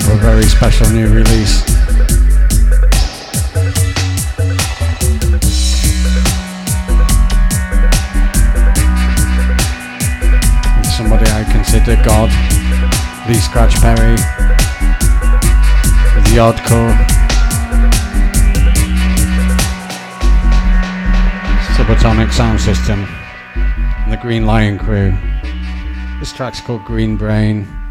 A 0.05 0.15
very 0.17 0.43
special 0.43 0.87
new 0.89 1.07
release. 1.07 1.63
And 10.75 10.85
somebody 10.85 11.25
I 11.31 11.43
consider 11.51 11.95
God, 12.03 12.29
Lee 13.27 13.39
Scratch 13.39 13.75
Perry, 13.81 14.15
the 16.29 16.37
Oddcore, 16.37 16.93
Subatomic 21.75 22.31
Sound 22.31 22.59
System, 22.61 23.07
the 24.09 24.17
Green 24.21 24.45
Lion 24.45 24.77
Crew. 24.77 25.17
This 26.19 26.31
track's 26.31 26.61
called 26.61 26.85
Green 26.85 27.17
Brain. 27.17 27.82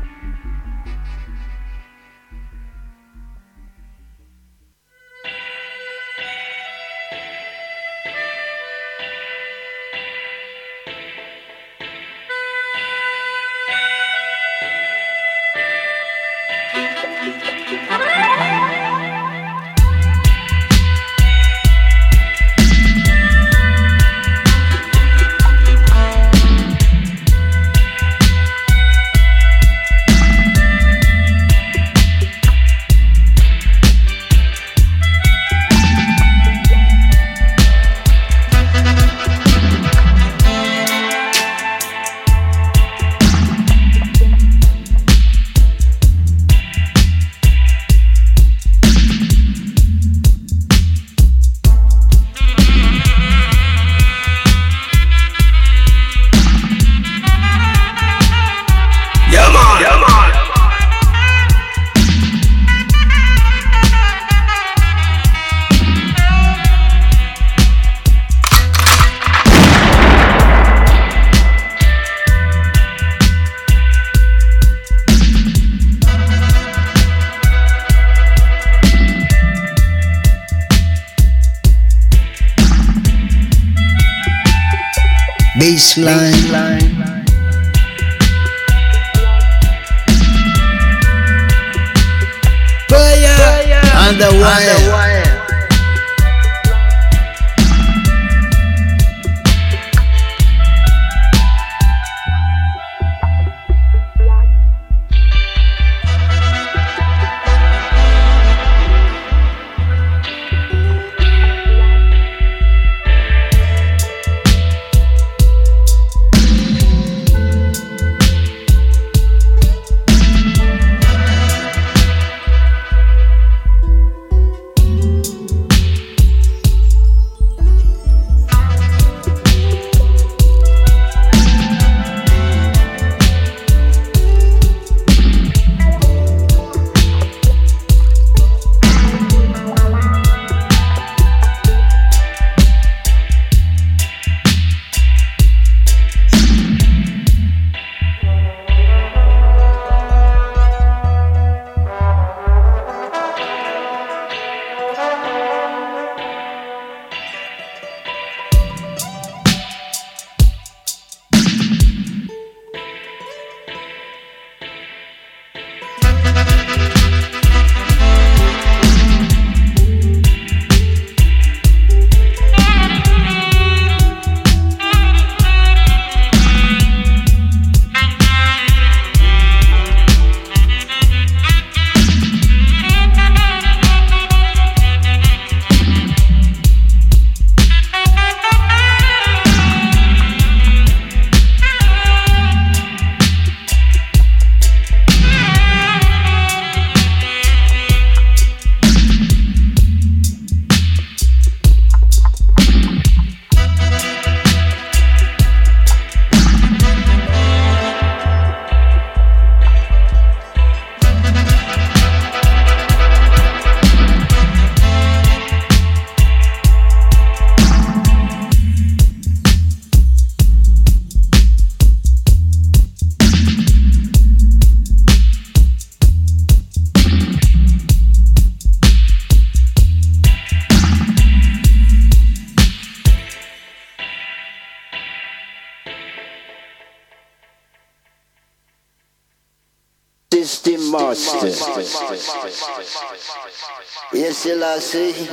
C'est. 244.92 245.31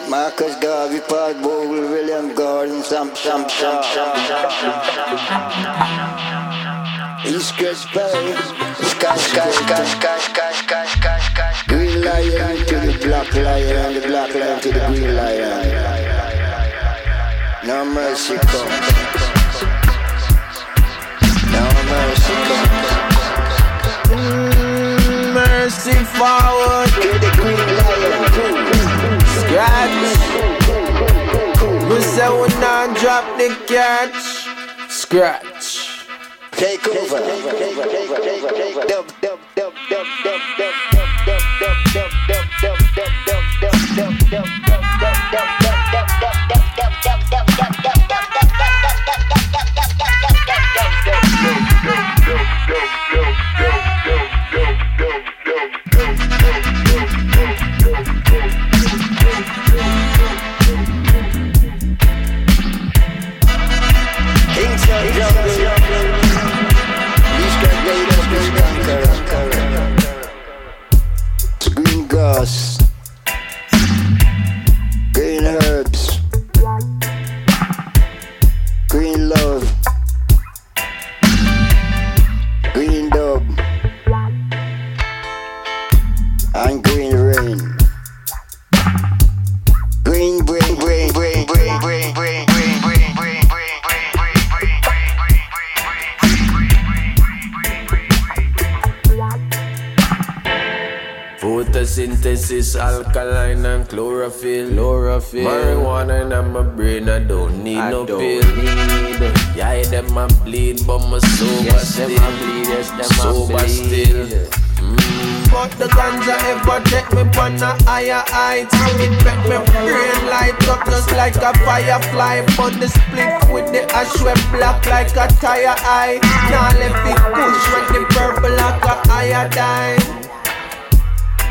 Not 120.68 120.86
just 120.86 121.12
like 121.12 121.36
a 121.36 121.54
firefly, 121.66 122.46
but 122.58 122.74
the 122.80 122.88
split 122.88 123.54
with 123.54 123.72
the 123.72 123.82
ash 123.94 124.22
went 124.22 124.42
black 124.52 124.86
like 124.86 125.12
a 125.16 125.28
tire 125.36 125.76
eye. 125.80 126.20
Now 126.50 126.70
let 126.80 126.94
me 127.06 127.14
push 127.36 127.64
when 127.74 127.86
the 127.94 128.02
purple 128.14 128.54
like 128.56 128.84
a 128.84 128.96
iodine. 129.12 130.00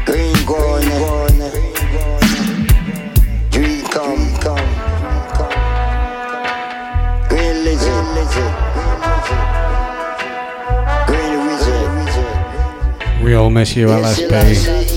Green 0.07 0.39
gone, 0.47 0.89
gone. 1.03 1.39
Dream 3.51 3.85
come, 3.87 4.27
come. 4.41 4.69
Green 7.29 7.57
lizard, 7.65 8.07
lizard. 8.15 8.55
Real 13.23 13.51
miss 13.51 13.77
you, 13.77 13.89
LSB. 13.89 14.88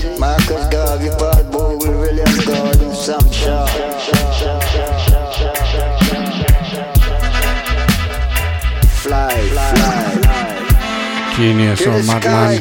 genius 11.36 11.80
or 11.86 12.02
madman, 12.02 12.54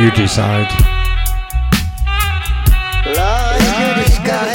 you 0.00 0.10
decide. 0.12 0.70
Lord, 3.06 3.62
you 3.78 3.88
the 3.98 4.06
sky, 4.10 4.54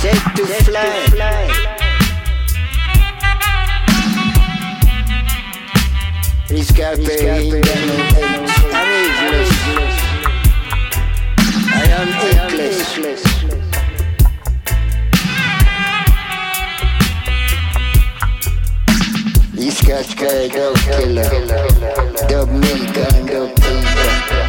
set 0.00 0.36
to 0.36 0.46
fly. 0.64 1.64
Kaç 19.86 20.16
kaygıl 20.16 20.74
killer 20.74 21.30
Dub 22.30 22.62
killer, 22.62 23.28
Dub 23.32 23.56
killer. 23.56 24.43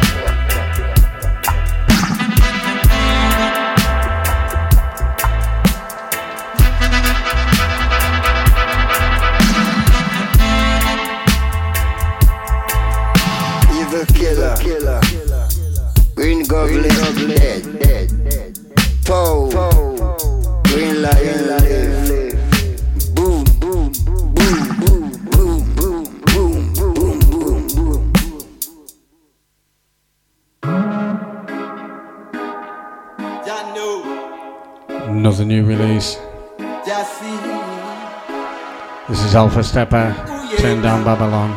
Alpha 39.36 39.60
Steppa, 39.60 40.14
oh, 40.16 40.50
yeah. 40.50 40.56
Turn 40.56 40.80
Down 40.80 41.04
Babylon. 41.04 41.52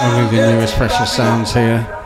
Only 0.00 0.36
the 0.36 0.52
newest 0.52 0.74
precious 0.76 1.12
sounds 1.12 1.54
here. 1.54 2.01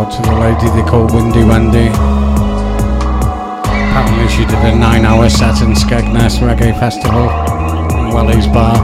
Out 0.00 0.10
to 0.10 0.22
the 0.22 0.34
lady 0.40 0.68
they 0.74 0.88
call 0.88 1.06
Windy 1.12 1.44
Wendy. 1.44 1.88
Apparently 3.68 4.28
she 4.28 4.44
did 4.46 4.62
a 4.64 4.74
nine 4.74 5.04
hour 5.04 5.28
set 5.28 5.60
in 5.60 5.74
Skegness 5.74 6.38
Reggae 6.40 6.72
Festival 6.80 7.28
in 7.98 8.14
Welly's 8.14 8.46
Bar. 8.46 8.76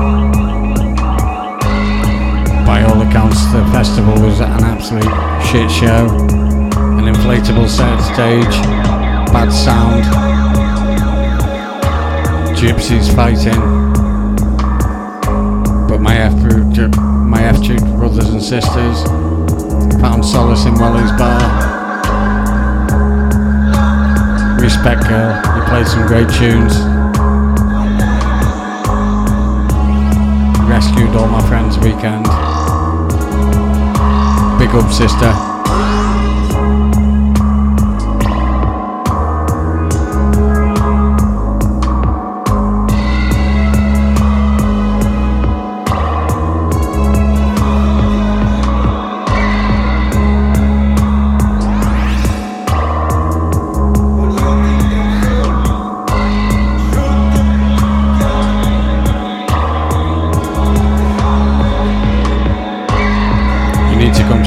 By 2.67 2.83
all 2.83 3.01
accounts 3.01 3.41
the 3.53 3.65
festival 3.73 4.13
was 4.21 4.41
an 4.41 4.63
absolute 4.65 5.05
shit 5.49 5.71
show. 5.71 6.05
An 6.99 7.07
inflatable 7.15 7.69
set 7.69 7.99
stage, 8.13 8.57
bad 9.33 9.51
sound, 9.51 10.05
gypsies 12.59 13.09
fighting. 13.15 13.61
But 15.89 16.01
my 16.03 16.17
F 16.17 16.35
my 17.27 17.43
F 17.43 17.57
brothers 17.99 18.29
and 18.29 18.43
sisters 18.43 19.26
found 20.07 20.25
solace 20.25 20.67
in 20.67 20.75
Wally's 20.75 21.11
bar. 21.19 21.43
Respect 24.61 25.03
girl, 25.09 25.35
you 25.57 25.63
played 25.65 25.87
some 25.89 26.07
great 26.07 26.29
tunes. 26.29 26.79
Rescued 30.71 31.17
all 31.17 31.27
my 31.27 31.45
friends 31.49 31.77
weekend. 31.79 32.25
Big 34.61 34.71
up 34.77 34.93
sister. 34.93 35.56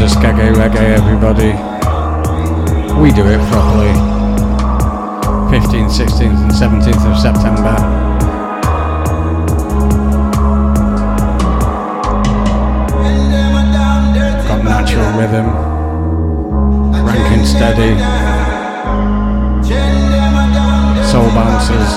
Skeggy 0.07 0.53
Reggae, 0.53 0.95
everybody. 0.97 1.51
We 3.01 3.11
do 3.11 3.27
it 3.27 3.39
properly. 3.49 3.93
15th, 5.51 5.91
16th, 5.91 6.39
and 6.41 6.51
17th 6.51 7.05
of 7.11 7.17
September. 7.19 7.75
Got 14.47 14.63
natural 14.63 15.11
rhythm, 15.19 15.47
ranking 17.05 17.45
steady, 17.45 17.99
soul 21.03 21.29
bouncers, 21.35 21.91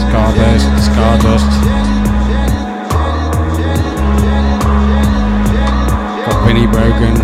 Scarburst, 0.00 0.84
Stardust. 0.84 1.63
Vinnie 6.46 6.66
Brogan, 6.66 7.14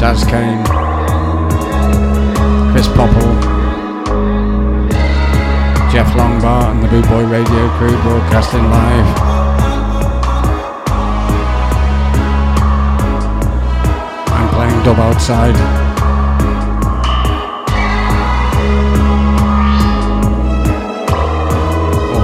Daz 0.00 0.24
Kane, 0.24 0.64
Chris 2.72 2.88
Popple, 2.88 3.32
Jeff 5.90 6.08
Longbar 6.14 6.70
and 6.70 6.82
the 6.84 6.88
Boot 6.88 7.08
Boy 7.08 7.24
Radio 7.26 7.68
crew 7.78 7.96
broadcasting 8.02 8.62
live. 8.62 9.06
I'm 14.30 14.48
playing 14.50 14.84
dub 14.84 14.98
outside. 14.98 15.56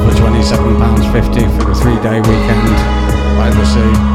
For 0.03 0.13
£27.50 0.21 1.59
for 1.59 1.65
the 1.65 1.75
three 1.75 2.01
day 2.03 2.21
weekend 2.21 2.69
by 3.39 3.51
the 3.51 3.65
sea. 3.65 4.14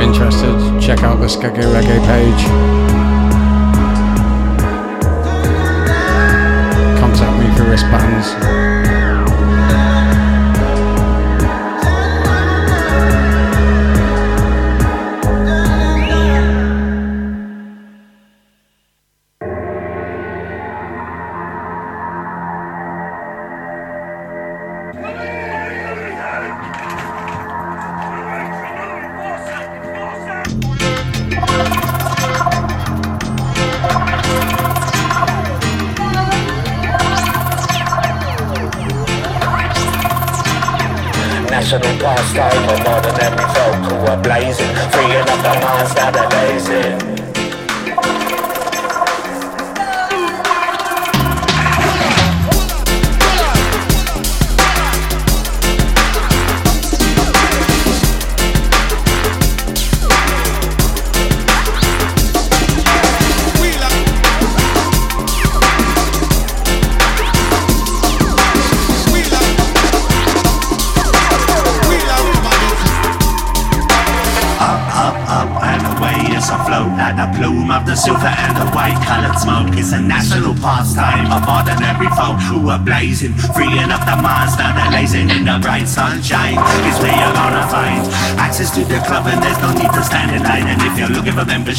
Interested, 0.00 0.80
check 0.80 1.02
out 1.02 1.20
the 1.20 1.26
Skeggy 1.26 1.62
Reggae 1.62 2.00
page. 2.06 2.44
Contact 6.98 7.38
me 7.38 7.56
for 7.56 7.70
wristbands. 7.70 8.49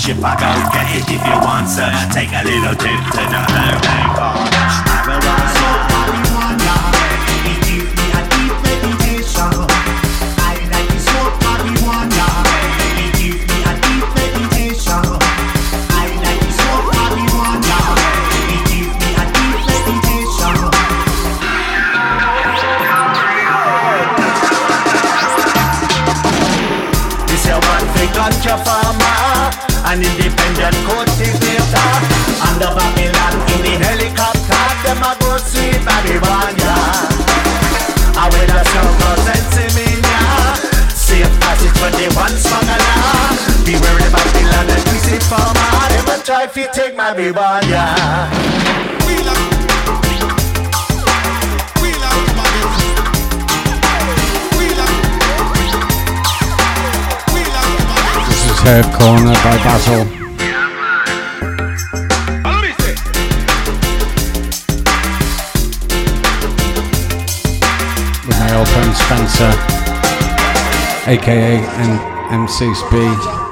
worship. 0.02 0.41
Curb 58.72 58.86
Corner 58.94 59.34
by 59.34 59.58
Basil. 59.66 60.06
With 68.26 68.40
my 68.40 68.56
old 68.58 68.70
friend 68.70 68.96
Spencer, 68.96 69.52
aka 71.06 71.58
M- 72.32 72.48
Speed. 72.48 73.51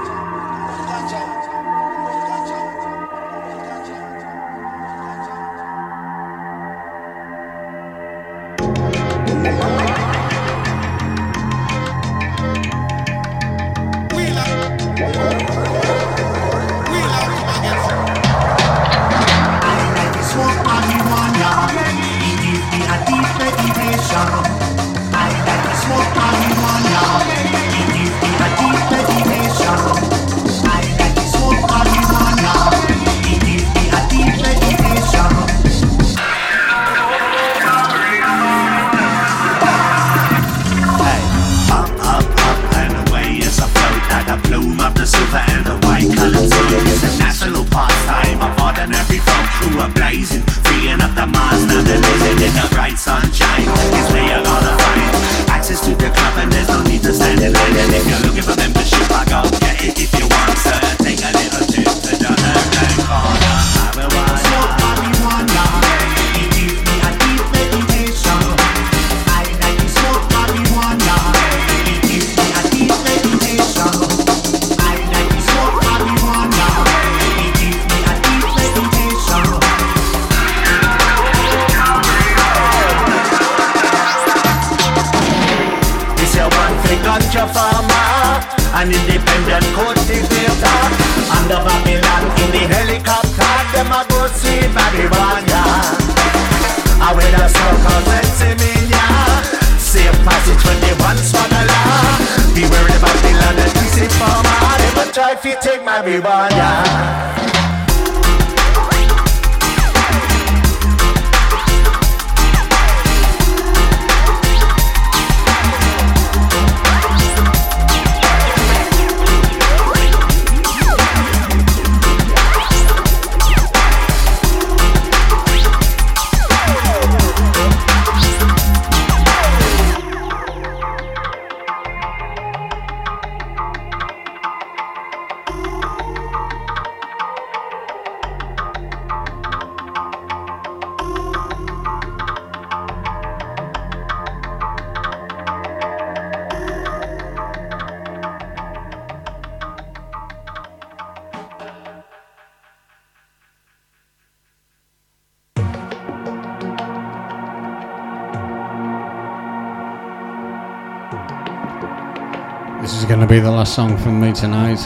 be 163.29 163.39
the 163.39 163.51
last 163.51 163.75
song 163.75 163.95
from 163.95 164.19
me 164.19 164.33
tonight. 164.33 164.79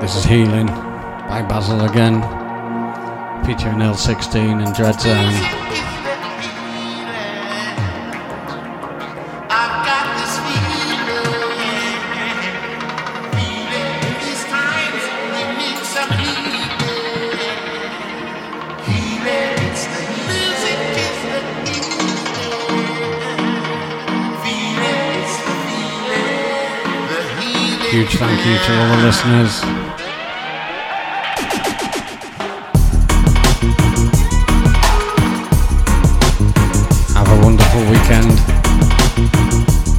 This 0.00 0.16
is 0.16 0.24
Healing 0.24 0.66
by 0.66 1.44
Basil 1.46 1.84
again, 1.84 2.22
featuring 3.44 3.82
Earl 3.82 3.92
16 3.92 4.42
and 4.62 4.74
Dreadzone. 4.74 5.57
Huge 27.98 28.14
thank 28.14 28.46
you 28.46 28.56
to 28.56 28.80
all 28.80 28.96
the 28.96 29.02
listeners. 29.02 29.60
Have 37.16 37.28
a 37.28 37.38
wonderful 37.42 37.80
weekend. 37.90 38.38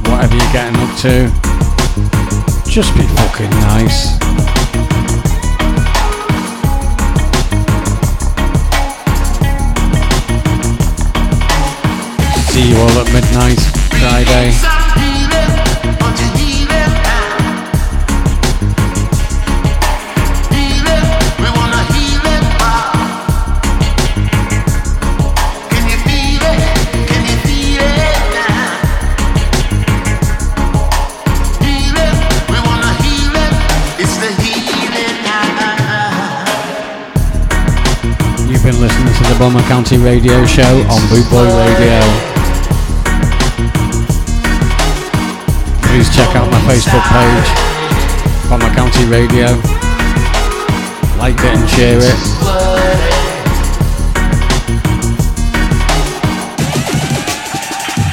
Whatever 0.08 0.34
you're 0.34 0.52
getting 0.54 0.80
up 0.80 0.96
to, 1.00 1.28
just 2.70 2.96
be 2.96 3.02
fucking 3.02 3.50
nice. 3.68 4.16
See 12.48 12.70
you 12.70 12.76
all 12.78 12.98
at 12.98 13.12
midnight 13.12 13.60
Friday. 14.00 14.79
Bomber 39.40 39.62
County 39.62 39.96
Radio 39.96 40.44
Show 40.44 40.82
on 40.90 41.00
Boot 41.08 41.24
Boy 41.30 41.44
Radio. 41.44 41.98
Please 45.80 46.14
check 46.14 46.36
out 46.36 46.50
my 46.50 46.60
Facebook 46.68 47.00
page, 47.08 47.48
Bomber 48.50 48.68
County 48.74 49.06
Radio. 49.06 49.46
Like 51.16 51.36
it 51.38 51.56
and 51.56 51.68
share 51.70 52.00
it. 52.02 52.18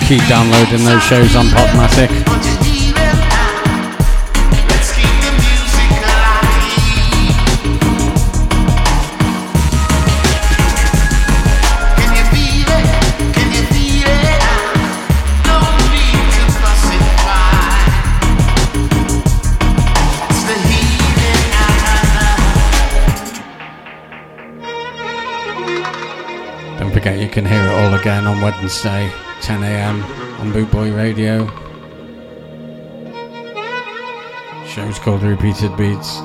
Keep 0.08 0.26
downloading 0.30 0.86
those 0.86 1.04
shows 1.04 1.36
on 1.36 1.48
Podomatic. 1.48 2.47
You 27.28 27.34
can 27.34 27.46
hear 27.46 27.62
it 27.62 27.74
all 27.74 27.94
again 27.94 28.26
on 28.26 28.42
Wednesday, 28.42 29.10
10am 29.42 30.40
on 30.40 30.54
Boot 30.54 30.72
Boy 30.72 30.94
Radio. 30.94 31.46
Show's 34.66 34.98
called 34.98 35.24
Repeated 35.24 35.76
Beats. 35.76 36.22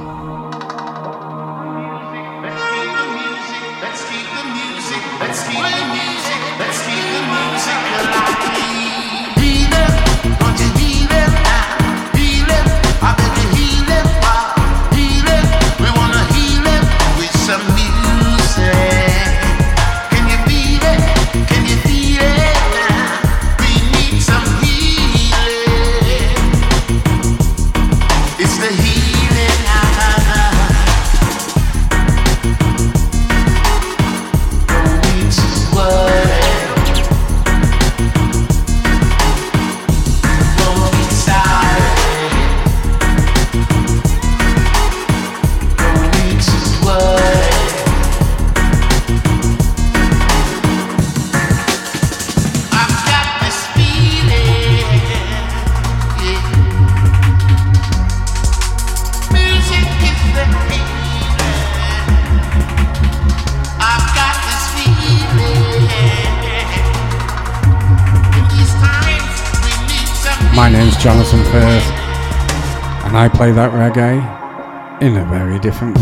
Reggae 73.83 75.03
in 75.03 75.17
a 75.17 75.25
very 75.25 75.59
different 75.59 75.99
way. 75.99 76.02